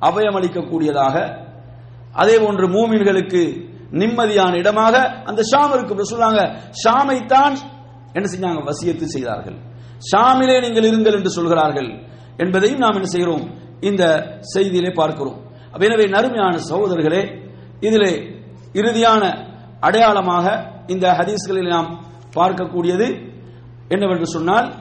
அபயம் 0.00 0.36
அளிக்கக்கூடியதாக 0.36 1.16
அதே 2.14 2.38
போன்று 2.38 2.66
மூமின்களுக்கு 2.68 3.42
நிம்மதியான 3.92 4.56
இடமாக 4.56 4.94
அந்த 5.24 5.42
ஷாம் 5.42 5.72
இருக்கும். 5.74 6.10
சொல்றாங்க 6.12 6.40
ஷாமை 6.82 7.26
தான் 7.26 7.54
என்ன 8.14 8.26
செஞ்சாங்க? 8.28 8.60
வசியத்து 8.64 9.04
செய்தார்கள். 9.04 9.56
ஷாமிலே 10.12 10.60
நீங்கள் 10.60 10.84
இருங்கள் 10.84 11.14
என்று 11.14 11.28
சொல்கிறார்கள் 11.28 11.90
என்பதையும் 12.38 12.78
நாம் 12.78 12.94
என்ன 12.94 13.06
செய்கிறோம்? 13.06 13.44
இந்த 13.80 14.02
செய்தியிலே 14.54 14.92
பார்க்கிறோம். 14.92 15.38
எனவே 15.80 16.06
நறுமையான 16.06 16.56
சகோதரர்களே 16.70 17.22
இதிலே 17.80 18.12
இறுதியான 18.72 19.22
அடையாளமாக 19.80 20.46
இந்த 20.86 21.06
ஹதீஸ்களில் 21.18 21.68
நாம் 21.68 22.04
பார்க்கக்கூடியது 22.36 23.06
என்னவென்று 23.88 24.26
சொன்னால் 24.26 24.74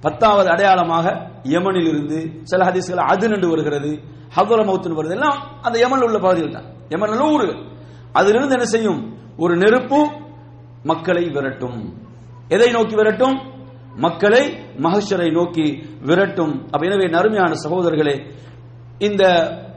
பத்தாவது 0.00 0.50
அடையாளமாக 0.50 1.06
யமனில் 1.42 1.88
இருந்து 1.88 2.40
சில 2.42 2.64
ஹதீஸ்கள் 2.64 3.08
அது 3.12 3.28
நின்று 3.28 3.48
வருகிறது 3.48 3.90
ஹவர 4.36 4.60
மௌத்துன்னு 4.68 4.98
வருது 5.00 5.10
எல்லாம் 5.10 5.60
அந்த 5.62 5.78
யமனில் 5.78 6.02
உள்ள 6.02 6.18
பகுதிகள் 6.18 6.52
தான். 6.52 6.64
யமன் 6.88 7.08
உள்ள 7.08 7.24
ஊர்கள். 7.24 7.66
அதிலிருந்து 8.12 8.52
என்ன 8.52 8.64
செய்யும்? 8.64 9.16
ஒரு 9.36 9.56
நெருப்பு 9.56 10.08
மக்களை 10.82 11.24
விரட்டும். 11.28 11.94
எதை 12.48 12.70
நோக்கி 12.70 12.94
விரட்டும்? 12.94 13.36
மக்களை 13.96 14.42
மகஷரை 14.78 15.32
நோக்கி 15.32 15.66
விரட்டும். 16.02 16.68
அப்ப 16.70 16.86
எனவே 16.86 17.06
நறுமையான 17.08 17.52
சகோதரர்களே 17.64 18.16
இந்த 18.98 19.24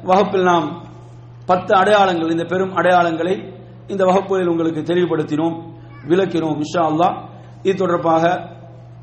வகுப்பில் 0.03 0.43
நாம் 0.43 0.67
பத்து 1.45 1.75
அடையாளங்கள் 1.75 2.31
இந்த 2.31 2.43
பெரும் 2.43 2.75
அடையாளங்களை 2.75 3.52
இந்த 3.91 4.03
வகுப்புகளில் 4.09 4.51
உங்களுக்கு 4.53 4.81
தெளிவுபடுத்தினோம் 4.89 5.55
விளக்கினோம் 6.09 6.59
இஷா 6.65 6.83
அல்லா 6.91 7.09
இது 7.67 7.75
தொடர்பாக 7.81 8.23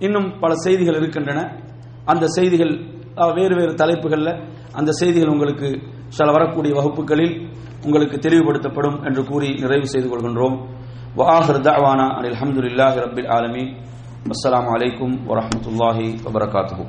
இன்னும் 0.06 0.28
பல 0.42 0.52
செய்திகள் 0.64 0.98
இருக்கின்றன. 1.00 1.40
அந்த 2.12 2.24
செய்திகள் 2.36 2.72
வேறு 3.38 3.54
வேறு 3.58 3.72
தலைப்புகளில் 3.82 4.32
அந்த 4.78 4.90
செய்திகள் 5.00 5.32
உங்களுக்கு 5.34 5.68
சில 6.16 6.28
வரக்கூடிய 6.36 6.72
வகுப்புகளில் 6.78 7.34
உங்களுக்கு 7.86 8.16
தெளிவுபடுத்தப்படும் 8.26 8.98
என்று 9.08 9.22
கூறி 9.30 9.48
நிறைவு 9.62 9.86
செய்து 9.92 10.08
கொள்கின்றோம். 10.08 10.56
வாஹர் 11.20 11.62
தவானா 11.68 12.06
அனில் 12.18 12.36
அஹமதுல்லாஹி 12.38 12.98
ரபில் 13.04 13.30
ஆலமி 13.36 13.64
அஸ்லாம் 14.34 14.68
அலைக்கும் 14.74 15.14
வரமத்துல்லாஹி 15.30 16.06
வபரகாத்து 16.24 16.84